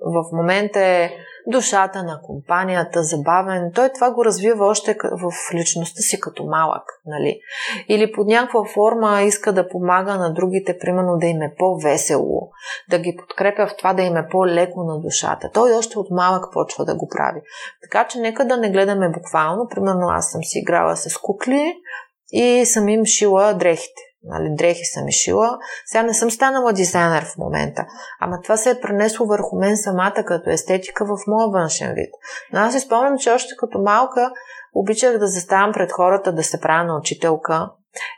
в 0.00 0.24
момента 0.32 0.80
е 0.80 1.10
душата 1.46 2.02
на 2.02 2.20
компанията, 2.22 3.02
забавен. 3.02 3.70
Той 3.74 3.88
това 3.88 4.10
го 4.10 4.24
развива 4.24 4.66
още 4.66 4.96
в 5.12 5.54
личността 5.54 6.00
си 6.00 6.20
като 6.20 6.44
малък. 6.44 6.82
Нали? 7.06 7.40
Или 7.88 8.12
под 8.12 8.26
някаква 8.26 8.64
форма 8.74 9.22
иска 9.22 9.52
да 9.52 9.68
помага 9.68 10.14
на 10.14 10.32
другите, 10.32 10.78
примерно 10.78 11.18
да 11.18 11.26
им 11.26 11.42
е 11.42 11.54
по-весело, 11.58 12.50
да 12.90 12.98
ги 12.98 13.16
подкрепя 13.16 13.66
в 13.66 13.76
това 13.76 13.92
да 13.94 14.02
им 14.02 14.16
е 14.16 14.28
по-леко 14.28 14.84
на 14.84 15.00
душата. 15.00 15.50
Той 15.54 15.72
още 15.72 15.98
от 15.98 16.06
малък 16.10 16.52
почва 16.52 16.84
да 16.84 16.96
го 16.96 17.08
прави. 17.08 17.40
Така 17.82 18.08
че 18.08 18.18
нека 18.18 18.44
да 18.44 18.56
не 18.56 18.70
гледаме 18.70 19.08
буквално. 19.08 19.68
Примерно 19.70 20.06
аз 20.08 20.30
съм 20.30 20.44
си 20.44 20.58
играла 20.58 20.96
с 20.96 21.18
кукли 21.18 21.74
и 22.32 22.66
съм 22.66 22.88
им 22.88 23.04
шила 23.04 23.54
дрехите 23.54 24.13
нали, 24.24 24.54
дрехи 24.54 24.84
съм 24.84 25.10
шила. 25.10 25.58
Сега 25.86 26.02
не 26.02 26.14
съм 26.14 26.30
станала 26.30 26.72
дизайнер 26.72 27.24
в 27.24 27.38
момента, 27.38 27.86
ама 28.20 28.40
това 28.42 28.56
се 28.56 28.70
е 28.70 28.80
пренесло 28.80 29.26
върху 29.26 29.56
мен 29.56 29.76
самата 29.76 30.24
като 30.26 30.50
естетика 30.50 31.04
в 31.04 31.26
моя 31.26 31.48
външен 31.48 31.94
вид. 31.94 32.10
Но 32.52 32.60
аз 32.60 32.72
си 32.72 32.80
спомням, 32.80 33.18
че 33.18 33.30
още 33.30 33.54
като 33.58 33.78
малка 33.78 34.32
обичах 34.74 35.18
да 35.18 35.26
заставам 35.26 35.72
пред 35.72 35.92
хората, 35.92 36.32
да 36.32 36.42
се 36.42 36.60
правя 36.60 36.84
на 36.84 36.98
учителка 36.98 37.70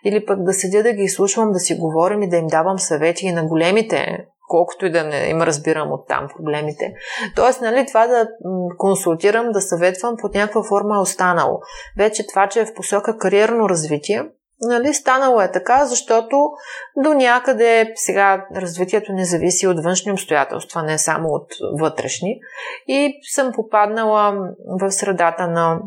или 0.05 0.27
пък 0.27 0.43
да 0.43 0.53
седя 0.53 0.83
да 0.83 0.93
ги 0.93 1.03
изслушвам, 1.03 1.53
да 1.53 1.59
си 1.59 1.75
говорим 1.75 2.23
и 2.23 2.29
да 2.29 2.37
им 2.37 2.47
давам 2.47 2.79
съвети 2.79 3.27
и 3.27 3.33
на 3.33 3.45
големите, 3.45 4.27
колкото 4.49 4.87
и 4.87 4.91
да 4.91 5.05
не 5.05 5.29
им 5.29 5.43
разбирам 5.43 5.93
от 5.93 6.09
там 6.09 6.29
проблемите. 6.37 6.95
Тоест, 7.37 7.61
нали, 7.61 7.87
това 7.87 8.07
да 8.07 8.29
консултирам, 8.79 9.53
да 9.53 9.61
съветвам 9.61 10.17
под 10.21 10.35
някаква 10.35 10.63
форма 10.63 10.97
е 10.97 11.01
останало. 11.01 11.59
Вече 11.99 12.27
това, 12.27 12.49
че 12.49 12.61
е 12.61 12.67
в 12.67 12.75
посока 12.75 13.19
кариерно 13.19 13.69
развитие, 13.69 14.25
Нали, 14.61 14.95
станало 14.95 15.41
е 15.41 15.53
така, 15.53 15.85
защото 15.85 16.51
до 16.97 17.15
някъде 17.15 17.93
сега 17.95 18.47
развитието 18.57 19.13
не 19.13 19.25
зависи 19.25 19.67
от 19.67 19.85
външни 19.85 20.13
обстоятелства, 20.13 20.83
не 20.83 20.99
само 20.99 21.29
от 21.29 21.49
вътрешни. 21.81 22.41
И 22.87 23.13
съм 23.35 23.53
попаднала 23.53 24.35
в 24.81 24.91
средата 24.91 25.49
на 25.49 25.81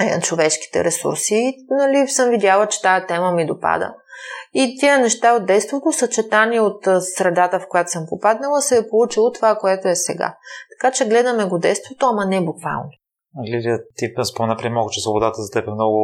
е, 0.00 0.20
човешките 0.20 0.84
ресурси. 0.84 1.54
Нали, 1.70 2.08
съм 2.08 2.30
видяла, 2.30 2.66
че 2.66 2.82
тази 2.82 3.06
тема 3.06 3.32
ми 3.32 3.46
допада. 3.46 3.94
И 4.54 4.76
тия 4.80 4.98
неща 4.98 5.32
от 5.32 5.46
действото, 5.46 5.92
съчетани 5.92 6.60
от 6.60 6.84
средата, 7.00 7.60
в 7.60 7.68
която 7.68 7.90
съм 7.90 8.06
попаднала, 8.08 8.60
се 8.60 8.78
е 8.78 8.88
получило 8.88 9.32
това, 9.32 9.56
което 9.56 9.88
е 9.88 9.94
сега. 9.94 10.36
Така 10.70 10.94
че 10.94 11.08
гледаме 11.08 11.44
го 11.44 11.58
действото, 11.58 12.06
ама 12.06 12.26
не 12.26 12.44
буквално. 12.44 12.90
Лилия, 13.46 13.80
ти 13.96 14.12
спомена 14.24 14.56
при 14.56 14.68
малко, 14.68 14.90
че 14.90 15.00
свободата 15.00 15.42
за 15.42 15.50
теб 15.50 15.68
е 15.68 15.70
много 15.70 15.98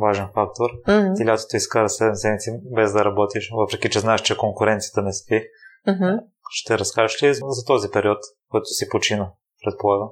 важен 0.00 0.26
фактор. 0.34 0.70
Mm-hmm. 0.86 1.16
Ти 1.16 1.26
лятото 1.26 1.56
изкара 1.56 1.88
7 1.88 2.14
седмици 2.14 2.50
без 2.74 2.92
да 2.92 3.04
работиш, 3.04 3.50
въпреки 3.56 3.90
че 3.90 4.00
знаеш, 4.00 4.20
че 4.20 4.36
конкуренцията 4.36 5.02
не 5.02 5.12
спи. 5.12 5.42
Mm-hmm. 5.88 6.20
Ще 6.50 6.78
разкажеш 6.78 7.22
ли 7.22 7.34
за 7.34 7.64
този 7.66 7.88
период, 7.92 8.18
който 8.50 8.64
си 8.64 8.88
почина, 8.88 9.32
предполагам? 9.64 10.08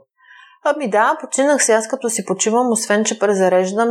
Ами 0.64 0.90
да, 0.90 1.16
починах 1.20 1.64
се 1.64 1.72
аз 1.72 1.88
като 1.88 2.10
си 2.10 2.24
почивам, 2.24 2.72
освен 2.72 3.04
че 3.04 3.18
презареждам. 3.18 3.88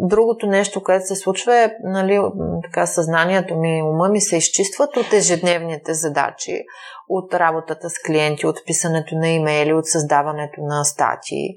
Другото 0.00 0.46
нещо, 0.46 0.82
което 0.82 1.06
се 1.06 1.16
случва 1.16 1.56
е, 1.56 1.72
нали, 1.84 2.20
така 2.62 2.86
съзнанието 2.86 3.56
ми, 3.56 3.82
ума 3.82 4.08
ми 4.08 4.20
се 4.20 4.36
изчистват 4.36 4.96
от 4.96 5.12
ежедневните 5.12 5.94
задачи, 5.94 6.52
от 7.08 7.34
работата 7.34 7.90
с 7.90 7.94
клиенти, 8.06 8.46
от 8.46 8.56
писането 8.66 9.14
на 9.14 9.28
имейли, 9.28 9.72
от 9.72 9.86
създаването 9.86 10.60
на 10.60 10.84
статии. 10.84 11.48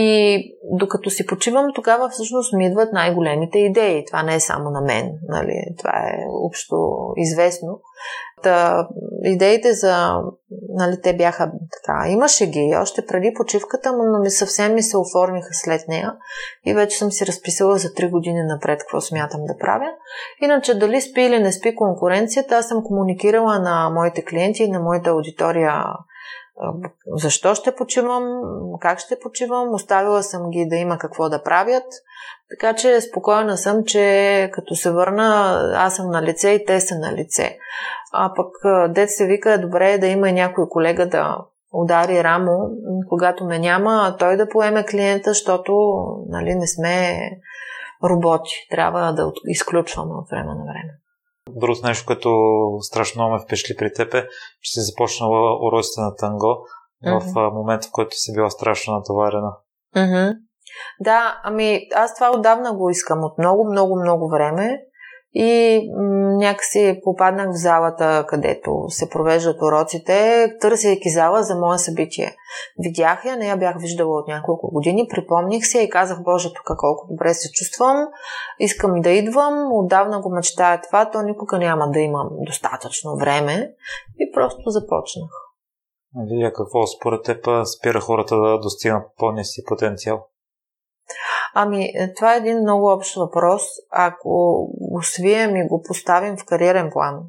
И 0.00 0.42
докато 0.64 1.10
си 1.10 1.26
почивам, 1.26 1.66
тогава 1.74 2.08
всъщност 2.08 2.52
ми 2.52 2.66
идват 2.66 2.92
най-големите 2.92 3.58
идеи. 3.58 4.04
Това 4.04 4.22
не 4.22 4.34
е 4.34 4.40
само 4.40 4.70
на 4.70 4.80
мен, 4.80 5.10
нали? 5.28 5.62
това 5.78 5.90
е 5.90 6.26
общо 6.46 6.76
известно. 7.16 7.80
Та, 8.42 8.88
идеите 9.24 9.72
за, 9.72 10.20
нали, 10.68 11.00
те 11.02 11.16
бяха 11.16 11.52
така, 11.72 12.08
имаше 12.08 12.46
ги 12.46 12.76
още 12.82 13.06
преди 13.06 13.32
почивката, 13.36 13.92
но 13.92 14.18
ми 14.18 14.30
съвсем 14.30 14.74
ми 14.74 14.82
се 14.82 14.96
оформиха 14.98 15.48
след 15.52 15.88
нея 15.88 16.14
и 16.66 16.74
вече 16.74 16.98
съм 16.98 17.12
си 17.12 17.26
разписала 17.26 17.78
за 17.78 17.88
3 17.88 18.10
години 18.10 18.42
напред 18.42 18.78
какво 18.80 19.00
смятам 19.00 19.40
да 19.44 19.56
правя. 19.56 19.90
Иначе 20.42 20.78
дали 20.78 21.00
спи 21.00 21.20
или 21.20 21.38
не 21.38 21.52
спи 21.52 21.74
конкуренцията, 21.74 22.56
аз 22.56 22.68
съм 22.68 22.84
комуникирала 22.84 23.58
на 23.58 23.90
моите 23.90 24.24
клиенти 24.24 24.62
и 24.62 24.70
на 24.70 24.80
моята 24.80 25.10
аудитория 25.10 25.84
защо 27.06 27.54
ще 27.54 27.74
почивам, 27.74 28.40
как 28.80 28.98
ще 28.98 29.18
почивам, 29.18 29.74
оставила 29.74 30.22
съм 30.22 30.50
ги 30.50 30.66
да 30.66 30.76
има 30.76 30.98
какво 30.98 31.28
да 31.28 31.42
правят. 31.42 31.84
Така 32.50 32.76
че 32.76 33.00
спокойна 33.00 33.56
съм, 33.56 33.84
че 33.84 34.50
като 34.52 34.74
се 34.74 34.90
върна, 34.90 35.60
аз 35.76 35.96
съм 35.96 36.10
на 36.10 36.22
лице 36.22 36.50
и 36.50 36.64
те 36.64 36.80
са 36.80 36.98
на 36.98 37.12
лице. 37.12 37.58
А 38.12 38.32
пък 38.36 38.50
дет 38.94 39.10
се 39.10 39.26
вика, 39.26 39.52
е 39.52 39.58
добре 39.58 39.98
да 39.98 40.06
има 40.06 40.28
и 40.28 40.32
някой 40.32 40.68
колега 40.68 41.08
да 41.08 41.36
удари 41.72 42.24
рамо, 42.24 42.70
когато 43.08 43.44
ме 43.44 43.58
няма, 43.58 44.16
той 44.18 44.36
да 44.36 44.48
поеме 44.48 44.86
клиента, 44.86 45.30
защото 45.30 45.72
нали, 46.28 46.54
не 46.54 46.66
сме 46.66 47.18
роботи. 48.04 48.66
Трябва 48.70 49.12
да 49.12 49.32
изключваме 49.46 50.14
от 50.14 50.30
време 50.30 50.54
на 50.54 50.64
време. 50.64 50.98
Другото 51.56 51.86
нещо, 51.86 52.06
което 52.06 52.30
страшно 52.80 53.22
много 53.22 53.34
ме 53.34 53.40
впечатли 53.40 53.76
при 53.76 53.92
теб 53.92 54.14
е, 54.14 54.26
че 54.62 54.72
си 54.72 54.80
започнала 54.80 55.66
уроците 55.66 56.00
на 56.00 56.16
танго 56.16 56.66
mm-hmm. 57.04 57.50
в 57.50 57.54
момента, 57.54 57.88
в 57.88 57.92
който 57.92 58.16
си 58.16 58.32
била 58.34 58.50
страшно 58.50 58.94
натоварена. 58.94 59.52
Mm-hmm. 59.96 60.34
Да, 61.00 61.40
ами 61.42 61.80
аз 61.94 62.14
това 62.14 62.30
отдавна 62.30 62.76
го 62.76 62.90
искам 62.90 63.24
от 63.24 63.38
много, 63.38 63.70
много, 63.70 64.00
много 64.00 64.28
време 64.28 64.80
и 65.34 65.80
някакси 66.38 67.00
попаднах 67.04 67.48
в 67.48 67.62
залата, 67.62 68.24
където 68.28 68.84
се 68.88 69.10
провеждат 69.10 69.62
уроците, 69.62 70.48
търсейки 70.60 71.10
зала 71.10 71.42
за 71.42 71.54
мое 71.54 71.78
събитие. 71.78 72.36
Видях 72.78 73.24
я, 73.24 73.36
не 73.36 73.46
я 73.46 73.56
бях 73.56 73.80
виждала 73.80 74.18
от 74.18 74.28
няколко 74.28 74.70
години, 74.72 75.08
припомних 75.10 75.66
се 75.66 75.82
и 75.82 75.90
казах, 75.90 76.22
Боже, 76.22 76.48
тук 76.48 76.76
колко 76.78 77.06
добре 77.10 77.34
се 77.34 77.50
чувствам, 77.52 78.06
искам 78.58 79.00
да 79.00 79.10
идвам, 79.10 79.68
отдавна 79.72 80.20
го 80.20 80.30
мечтая 80.30 80.80
това, 80.80 81.10
то 81.10 81.22
никога 81.22 81.58
няма 81.58 81.90
да 81.90 82.00
имам 82.00 82.28
достатъчно 82.46 83.16
време 83.16 83.72
и 84.18 84.32
просто 84.34 84.70
започнах. 84.70 85.30
Вие 86.30 86.52
какво 86.52 86.86
според 86.86 87.22
теб 87.22 87.46
спира 87.66 88.00
хората 88.00 88.36
да 88.36 88.58
достигнат 88.58 89.02
пълния 89.18 89.44
си 89.44 89.62
потенциал? 89.66 90.26
Ами, 91.54 91.84
е, 91.84 92.14
това 92.16 92.34
е 92.34 92.38
един 92.38 92.58
много 92.58 92.92
общ 92.92 93.16
въпрос. 93.16 93.62
Ако 93.90 94.28
го 94.80 95.02
свием 95.02 95.56
и 95.56 95.68
го 95.68 95.82
поставим 95.82 96.36
в 96.36 96.44
кариерен 96.44 96.90
план, 96.92 97.20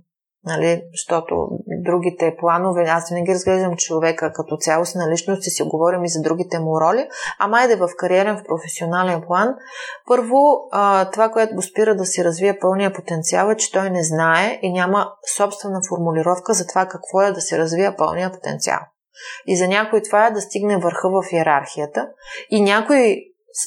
нали, 0.46 0.84
защото 0.94 1.48
другите 1.68 2.36
планове, 2.40 2.86
аз 2.88 3.10
винаги 3.10 3.34
разглеждам 3.34 3.76
човека 3.76 4.34
като 4.34 4.58
цялостна 4.58 5.12
личност 5.12 5.48
и 5.48 5.50
си 5.50 5.64
говорим 5.64 6.04
и 6.04 6.10
за 6.10 6.22
другите 6.22 6.60
му 6.60 6.82
роли, 6.82 7.08
а 7.40 7.48
майде 7.48 7.76
в 7.76 7.90
кариерен, 7.98 8.38
в 8.38 8.44
професионален 8.48 9.22
план. 9.28 9.56
Първо, 10.08 10.38
това, 11.12 11.30
което 11.34 11.56
го 11.56 11.62
спира 11.62 11.96
да 11.96 12.06
си 12.06 12.24
развие 12.24 12.60
пълния 12.60 12.94
потенциал 12.94 13.50
е, 13.50 13.56
че 13.56 13.72
той 13.72 13.90
не 13.90 14.04
знае 14.04 14.60
и 14.62 14.74
няма 14.74 15.12
собствена 15.38 15.80
формулировка 15.90 16.54
за 16.54 16.68
това 16.68 16.86
какво 16.86 17.22
е 17.22 17.32
да 17.32 17.42
се 17.42 17.58
развие 17.58 17.96
пълния 17.98 18.32
потенциал. 18.32 18.80
И 19.48 19.58
за 19.58 19.68
някой 19.68 20.02
това 20.02 20.28
е 20.28 20.32
да 20.32 20.42
стигне 20.42 20.78
върха 20.78 21.10
в 21.10 21.34
иерархията. 21.34 22.08
И 22.50 22.62
някой 22.62 23.18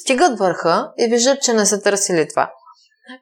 стигат 0.01 0.39
върха 0.39 0.91
и 0.97 1.07
виждат, 1.07 1.41
че 1.41 1.53
не 1.53 1.65
са 1.65 1.81
търсили 1.81 2.27
това. 2.27 2.51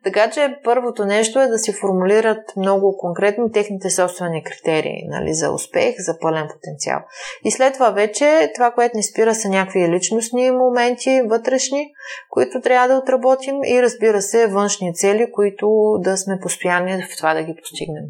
Така 0.04 0.32
че 0.32 0.58
първото 0.64 1.06
нещо 1.06 1.40
е 1.40 1.48
да 1.48 1.58
си 1.58 1.74
формулират 1.74 2.56
много 2.58 2.98
конкретно 2.98 3.52
техните 3.52 3.90
собствени 3.90 4.44
критерии 4.44 5.08
нали, 5.08 5.34
за 5.34 5.52
успех, 5.52 5.96
за 6.00 6.20
пълен 6.20 6.48
потенциал. 6.54 7.00
И 7.46 7.52
след 7.52 7.74
това 7.74 7.90
вече 7.90 8.52
това, 8.56 8.72
което 8.72 8.98
ни 8.98 9.04
спира 9.04 9.36
са 9.36 9.50
някакви 9.50 9.90
личностни 9.90 10.52
моменти, 10.52 11.22
вътрешни, 11.30 11.88
които 12.30 12.62
трябва 12.62 12.88
да 12.88 12.98
отработим 12.98 13.56
и 13.64 13.82
разбира 13.82 14.22
се 14.22 14.48
външни 14.48 14.96
цели, 14.96 15.32
които 15.32 15.68
да 16.00 16.18
сме 16.18 16.40
постоянни 16.42 17.04
в 17.04 17.18
това 17.18 17.34
да 17.34 17.44
ги 17.44 17.56
постигнем. 17.56 18.04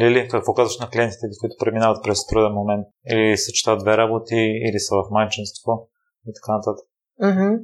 Лили, 0.00 0.28
какво 0.28 0.54
казваш 0.54 0.78
на 0.78 0.90
клиентите, 0.90 1.26
които 1.40 1.54
преминават 1.58 2.04
през 2.04 2.26
труден 2.26 2.52
момент? 2.52 2.86
Или 3.10 3.36
съчетават 3.36 3.80
две 3.80 3.96
работи, 3.96 4.36
или 4.36 4.78
са 4.78 4.94
в 4.94 5.10
майчинство 5.10 5.88
и 6.28 6.32
така 6.34 6.52
нататък? 6.56 6.91
Mm-hmm. 7.22 7.58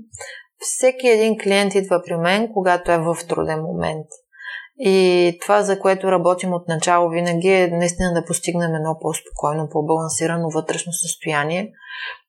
Всеки 0.58 1.08
един 1.08 1.38
клиент 1.38 1.74
идва 1.74 2.02
при 2.06 2.16
мен, 2.16 2.52
когато 2.52 2.92
е 2.92 2.98
в 2.98 3.16
труден 3.28 3.60
момент. 3.60 4.06
И 4.80 5.38
това, 5.42 5.62
за 5.62 5.80
което 5.80 6.10
работим 6.12 6.52
от 6.52 6.68
начало 6.68 7.10
винаги 7.10 7.48
е 7.48 7.68
наистина 7.68 8.14
да 8.14 8.24
постигнем 8.24 8.74
едно 8.74 8.98
по-спокойно, 9.00 9.68
по-балансирано 9.72 10.50
вътрешно 10.50 10.92
състояние. 10.92 11.70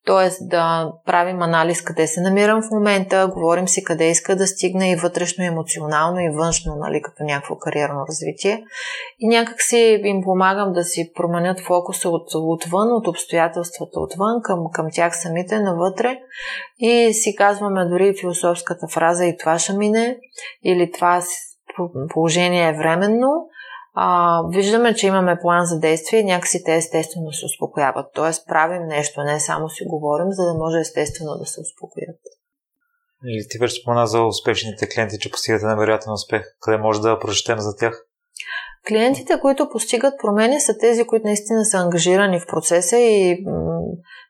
Тоест 0.10 0.50
да 0.50 0.92
правим 1.06 1.42
анализ 1.42 1.82
къде 1.82 2.08
се 2.08 2.22
намирам 2.22 2.62
в 2.62 2.72
момента, 2.72 3.30
говорим 3.34 3.68
си 3.68 3.84
къде 3.84 4.10
иска 4.10 4.36
да 4.36 4.48
стигне 4.48 4.92
и 4.92 4.96
вътрешно, 4.96 5.44
емоционално, 5.44 6.20
и 6.20 6.30
външно, 6.30 6.76
нали, 6.76 7.02
като 7.02 7.24
някакво 7.24 7.58
кариерно 7.58 8.06
развитие. 8.08 8.64
И 9.20 9.28
някак 9.28 9.62
си 9.62 10.02
им 10.04 10.22
помагам 10.24 10.74
да 10.74 10.84
си 10.84 11.12
променят 11.16 11.60
фокуса 11.60 12.10
от, 12.10 12.28
отвън, 12.34 12.92
от 12.92 13.08
обстоятелствата 13.08 14.00
отвън, 14.00 14.42
към, 14.44 14.60
към 14.74 14.86
тях 14.94 15.18
самите 15.18 15.60
навътре. 15.60 16.20
И 16.80 17.14
си 17.14 17.36
казваме 17.36 17.86
дори 17.86 18.14
философската 18.20 18.88
фраза 18.88 19.26
и 19.26 19.38
това 19.38 19.60
ще 19.60 19.74
мине, 19.74 20.18
или 20.66 20.92
това 20.92 21.22
положение 22.14 22.70
е 22.70 22.78
временно, 22.78 23.30
а, 24.02 24.42
виждаме, 24.50 24.96
че 24.96 25.08
имаме 25.08 25.40
план 25.42 25.66
за 25.66 25.80
действие 25.80 26.20
и 26.20 26.24
някакси 26.24 26.64
те 26.66 26.76
естествено 26.76 27.32
се 27.32 27.46
успокояват. 27.46 28.06
Тоест 28.14 28.48
правим 28.48 28.88
нещо, 28.88 29.24
не 29.24 29.40
само 29.40 29.70
си 29.70 29.84
говорим, 29.88 30.28
за 30.32 30.46
да 30.46 30.54
може 30.54 30.80
естествено 30.80 31.38
да 31.40 31.46
се 31.46 31.62
успокоят. 31.62 32.20
И 33.24 33.48
ти 33.50 33.58
вече 33.58 33.82
спомена 33.82 34.08
за 34.08 34.24
успешните 34.24 34.90
клиенти, 34.90 35.20
че 35.20 35.32
постигате 35.32 35.66
невероятен 35.66 36.14
успех. 36.14 36.42
Къде 36.62 36.78
може 36.78 37.02
да 37.02 37.20
прочетем 37.20 37.60
за 37.60 37.76
тях? 37.76 38.06
Клиентите, 38.88 39.40
които 39.42 39.70
постигат 39.70 40.14
промени, 40.22 40.60
са 40.60 40.78
тези, 40.78 41.08
които 41.08 41.28
наистина 41.28 41.66
са 41.66 41.78
ангажирани 41.78 42.40
в 42.40 42.48
процеса 42.48 42.98
и 42.98 43.44
м- 43.46 43.80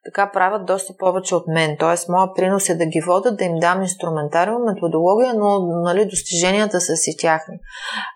така 0.05 0.31
правят 0.31 0.65
доста 0.65 0.93
повече 0.97 1.35
от 1.35 1.47
мен. 1.47 1.75
Тоест, 1.79 2.09
моят 2.09 2.35
принос 2.35 2.69
е 2.69 2.75
да 2.75 2.85
ги 2.85 3.01
водят, 3.01 3.37
да 3.37 3.43
им 3.43 3.55
дам 3.55 3.81
инструментариум, 3.81 4.61
методология, 4.63 5.33
но 5.33 5.59
нали, 5.59 6.05
достиженията 6.05 6.81
са 6.81 6.95
си 6.95 7.17
тяхни. 7.17 7.55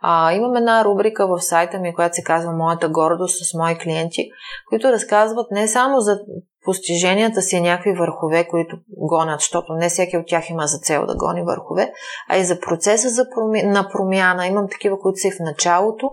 А, 0.01 0.33
имам 0.33 0.55
една 0.55 0.85
рубрика 0.85 1.27
в 1.27 1.41
сайта 1.41 1.79
ми, 1.79 1.93
която 1.93 2.15
се 2.15 2.23
казва 2.23 2.51
Моята 2.51 2.89
гордост 2.89 3.45
с 3.45 3.53
мои 3.53 3.77
клиенти, 3.77 4.29
които 4.69 4.91
разказват 4.91 5.51
не 5.51 5.67
само 5.67 5.99
за 5.99 6.19
постиженията 6.65 7.41
си 7.41 7.61
някакви 7.61 7.93
върхове, 7.93 8.47
които 8.47 8.77
гонят, 8.97 9.39
защото 9.39 9.73
не 9.73 9.89
всеки 9.89 10.17
от 10.17 10.27
тях 10.27 10.49
има 10.49 10.67
за 10.67 10.77
цел 10.77 11.05
да 11.05 11.15
гони 11.15 11.43
върхове, 11.43 11.91
а 12.29 12.37
и 12.37 12.43
за 12.43 12.59
процеса 12.59 13.09
за 13.09 13.25
проми... 13.35 13.63
на 13.63 13.89
промяна. 13.89 14.47
Имам 14.47 14.67
такива, 14.71 14.99
които 14.99 15.17
са 15.17 15.27
и 15.27 15.31
в 15.31 15.39
началото, 15.39 16.09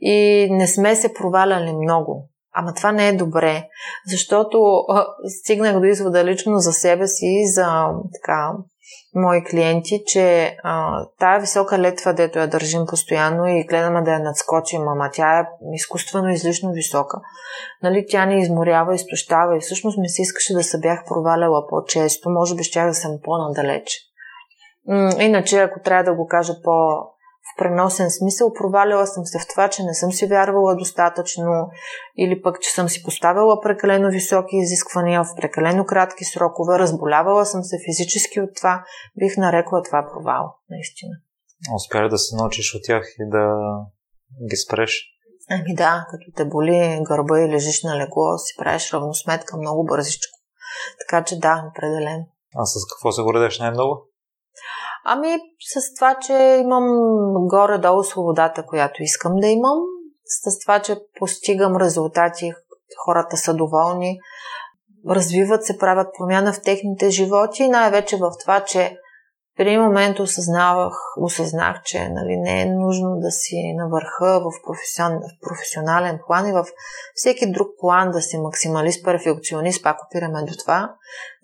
и 0.00 0.48
не 0.50 0.66
сме 0.66 0.94
се 0.94 1.14
проваляли 1.14 1.72
много. 1.72 2.28
Ама 2.58 2.74
това 2.74 2.92
не 2.92 3.08
е 3.08 3.16
добре, 3.16 3.68
защото 4.06 4.84
а, 4.88 5.06
стигнах 5.42 5.80
до 5.80 5.84
извода 5.84 6.24
лично 6.24 6.58
за 6.58 6.72
себе 6.72 7.06
си 7.06 7.26
и 7.26 7.48
за 7.48 7.88
така, 8.14 8.52
мои 9.14 9.44
клиенти, 9.44 10.02
че 10.06 10.56
а, 10.62 11.04
тая 11.18 11.40
висока 11.40 11.78
летва, 11.78 12.12
дето 12.12 12.38
я 12.38 12.46
държим 12.46 12.86
постоянно 12.86 13.46
и 13.46 13.64
гледаме 13.64 14.02
да 14.02 14.12
я 14.12 14.18
надскочим, 14.18 14.88
ама 14.88 15.10
тя 15.12 15.40
е 15.40 15.44
изкуствено 15.74 16.28
излишно 16.28 16.72
висока. 16.72 17.20
Нали, 17.82 18.06
тя 18.08 18.26
ни 18.26 18.40
изморява, 18.40 18.94
изтощава 18.94 19.56
и 19.56 19.60
всъщност 19.60 19.98
ми 19.98 20.08
се 20.08 20.22
искаше 20.22 20.54
да 20.54 20.62
се 20.62 20.80
бях 20.80 21.04
проваляла 21.06 21.66
по-често, 21.68 22.30
може 22.30 22.54
би 22.54 22.62
щях 22.62 22.86
да 22.86 22.94
съм 22.94 23.18
по-надалеч. 23.24 23.98
Иначе, 25.18 25.58
ако 25.58 25.80
трябва 25.80 26.04
да 26.04 26.14
го 26.14 26.26
кажа 26.26 26.52
по 26.64 26.72
преносен 27.58 28.10
смисъл. 28.10 28.52
Проваляла 28.52 29.06
съм 29.06 29.24
се 29.24 29.38
в 29.38 29.48
това, 29.48 29.68
че 29.68 29.82
не 29.82 29.94
съм 29.94 30.12
си 30.12 30.26
вярвала 30.26 30.76
достатъчно 30.76 31.70
или 32.16 32.42
пък, 32.42 32.60
че 32.60 32.70
съм 32.70 32.88
си 32.88 33.02
поставила 33.02 33.60
прекалено 33.60 34.10
високи 34.10 34.56
изисквания 34.56 35.22
в 35.24 35.34
прекалено 35.36 35.84
кратки 35.84 36.24
срокове. 36.24 36.78
Разболявала 36.78 37.46
съм 37.46 37.62
се 37.62 37.76
физически 37.86 38.40
от 38.40 38.50
това. 38.56 38.84
Бих 39.18 39.36
нарекла 39.36 39.82
това 39.82 40.08
провал, 40.12 40.54
наистина. 40.70 41.12
Успя 41.74 42.08
да 42.08 42.18
се 42.18 42.36
научиш 42.36 42.74
от 42.74 42.82
тях 42.84 43.04
и 43.20 43.30
да 43.30 43.44
ги 44.50 44.56
спреш? 44.56 45.12
Ами 45.50 45.74
да, 45.74 46.06
като 46.10 46.24
те 46.36 46.44
боли 46.44 47.00
гърба 47.02 47.40
и 47.40 47.48
лежиш 47.48 47.82
на 47.82 47.96
легло, 47.98 48.38
си 48.38 48.54
правиш 48.58 48.92
равносметка 48.92 49.56
много 49.56 49.84
бързичко. 49.84 50.38
Така 51.00 51.24
че 51.24 51.38
да, 51.38 51.64
определен. 51.70 52.26
А 52.56 52.64
с 52.64 52.74
какво 52.94 53.12
се 53.12 53.22
гордеш 53.22 53.58
най-много? 53.58 54.08
Ами 55.08 55.38
с 55.60 55.94
това, 55.94 56.16
че 56.20 56.32
имам 56.64 56.84
горе-долу 57.48 58.02
свободата, 58.02 58.66
която 58.66 59.02
искам 59.02 59.36
да 59.36 59.46
имам, 59.46 59.78
с 60.24 60.58
това, 60.58 60.80
че 60.80 61.00
постигам 61.18 61.76
резултати, 61.76 62.52
хората 63.04 63.36
са 63.36 63.54
доволни, 63.54 64.18
развиват 65.08 65.64
се, 65.64 65.78
правят 65.78 66.08
промяна 66.18 66.52
в 66.52 66.62
техните 66.62 67.10
животи 67.10 67.68
най-вече 67.68 68.16
в 68.16 68.30
това, 68.42 68.60
че 68.60 68.96
в 69.56 69.60
един 69.60 69.82
момент 69.82 70.18
осъзнавах, 70.18 70.92
осъзнах, 71.20 71.82
че 71.84 72.08
нали, 72.08 72.36
не 72.36 72.62
е 72.62 72.66
нужно 72.66 73.16
да 73.20 73.30
си 73.30 73.74
на 73.76 73.88
върха 73.88 74.40
в, 74.40 74.50
професион, 74.66 75.12
в 75.12 75.48
професионален 75.48 76.18
план 76.26 76.48
и 76.48 76.52
в 76.52 76.64
всеки 77.14 77.52
друг 77.52 77.68
план 77.80 78.10
да 78.10 78.20
си 78.20 78.38
максималист, 78.38 79.04
перфекционист, 79.04 79.82
пак 79.82 79.96
опираме 80.06 80.42
до 80.42 80.54
това, 80.58 80.94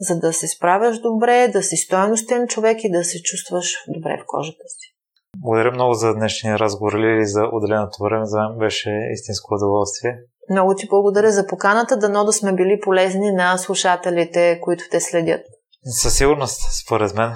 за 0.00 0.18
да 0.18 0.32
се 0.32 0.48
справяш 0.48 0.98
добре, 0.98 1.48
да 1.48 1.62
си 1.62 1.76
стоеностен 1.76 2.46
човек 2.46 2.84
и 2.84 2.90
да 2.90 3.04
се 3.04 3.22
чувстваш 3.22 3.66
добре 3.88 4.16
в 4.22 4.24
кожата 4.26 4.64
си. 4.68 4.92
Благодаря 5.38 5.72
много 5.72 5.94
за 5.94 6.14
днешния 6.14 6.58
разговор 6.58 6.92
или 6.92 7.26
за 7.26 7.42
отделеното 7.52 8.02
време. 8.04 8.26
За 8.26 8.38
мен 8.38 8.58
беше 8.58 8.90
истинско 9.12 9.54
удоволствие. 9.54 10.18
Много 10.50 10.74
ти 10.74 10.88
благодаря 10.88 11.32
за 11.32 11.46
поканата, 11.46 11.96
дано 11.96 12.24
да 12.24 12.32
сме 12.32 12.52
били 12.52 12.80
полезни 12.82 13.32
на 13.32 13.58
слушателите, 13.58 14.60
които 14.62 14.84
те 14.90 15.00
следят. 15.00 15.40
Със 15.84 16.16
сигурност, 16.16 16.60
според 16.84 17.14
мен. 17.14 17.32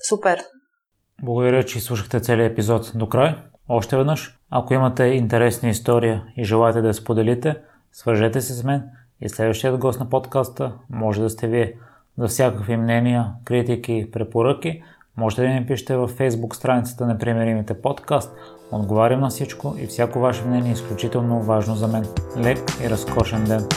Супер! 0.00 0.38
Благодаря, 1.22 1.62
че 1.62 1.80
слушахте 1.80 2.20
целият 2.20 2.52
епизод 2.52 2.92
до 2.94 3.08
край. 3.08 3.34
Още 3.68 3.96
веднъж, 3.96 4.38
ако 4.50 4.74
имате 4.74 5.04
интересна 5.04 5.68
история 5.68 6.24
и 6.36 6.44
желаете 6.44 6.80
да 6.80 6.88
я 6.88 6.94
споделите, 6.94 7.56
свържете 7.92 8.40
се 8.40 8.52
с 8.52 8.64
мен 8.64 8.82
и 9.20 9.28
следващият 9.28 9.78
гост 9.78 10.00
на 10.00 10.10
подкаста 10.10 10.72
може 10.90 11.22
да 11.22 11.30
сте 11.30 11.48
вие. 11.48 11.74
За 12.18 12.28
всякакви 12.28 12.76
мнения, 12.76 13.32
критики, 13.44 14.08
препоръки, 14.12 14.82
можете 15.16 15.42
да 15.42 15.48
ни 15.48 15.66
пишете 15.66 15.96
във 15.96 16.18
Facebook 16.18 16.54
страницата 16.54 17.06
на 17.06 17.18
Примеримите 17.18 17.82
подкаст. 17.82 18.32
Отговарям 18.72 19.20
на 19.20 19.28
всичко 19.28 19.74
и 19.78 19.86
всяко 19.86 20.20
ваше 20.20 20.44
мнение 20.44 20.70
е 20.70 20.72
изключително 20.72 21.42
важно 21.42 21.74
за 21.74 21.88
мен. 21.88 22.06
Лек 22.38 22.58
и 22.84 22.90
разкошен 22.90 23.44
ден! 23.44 23.68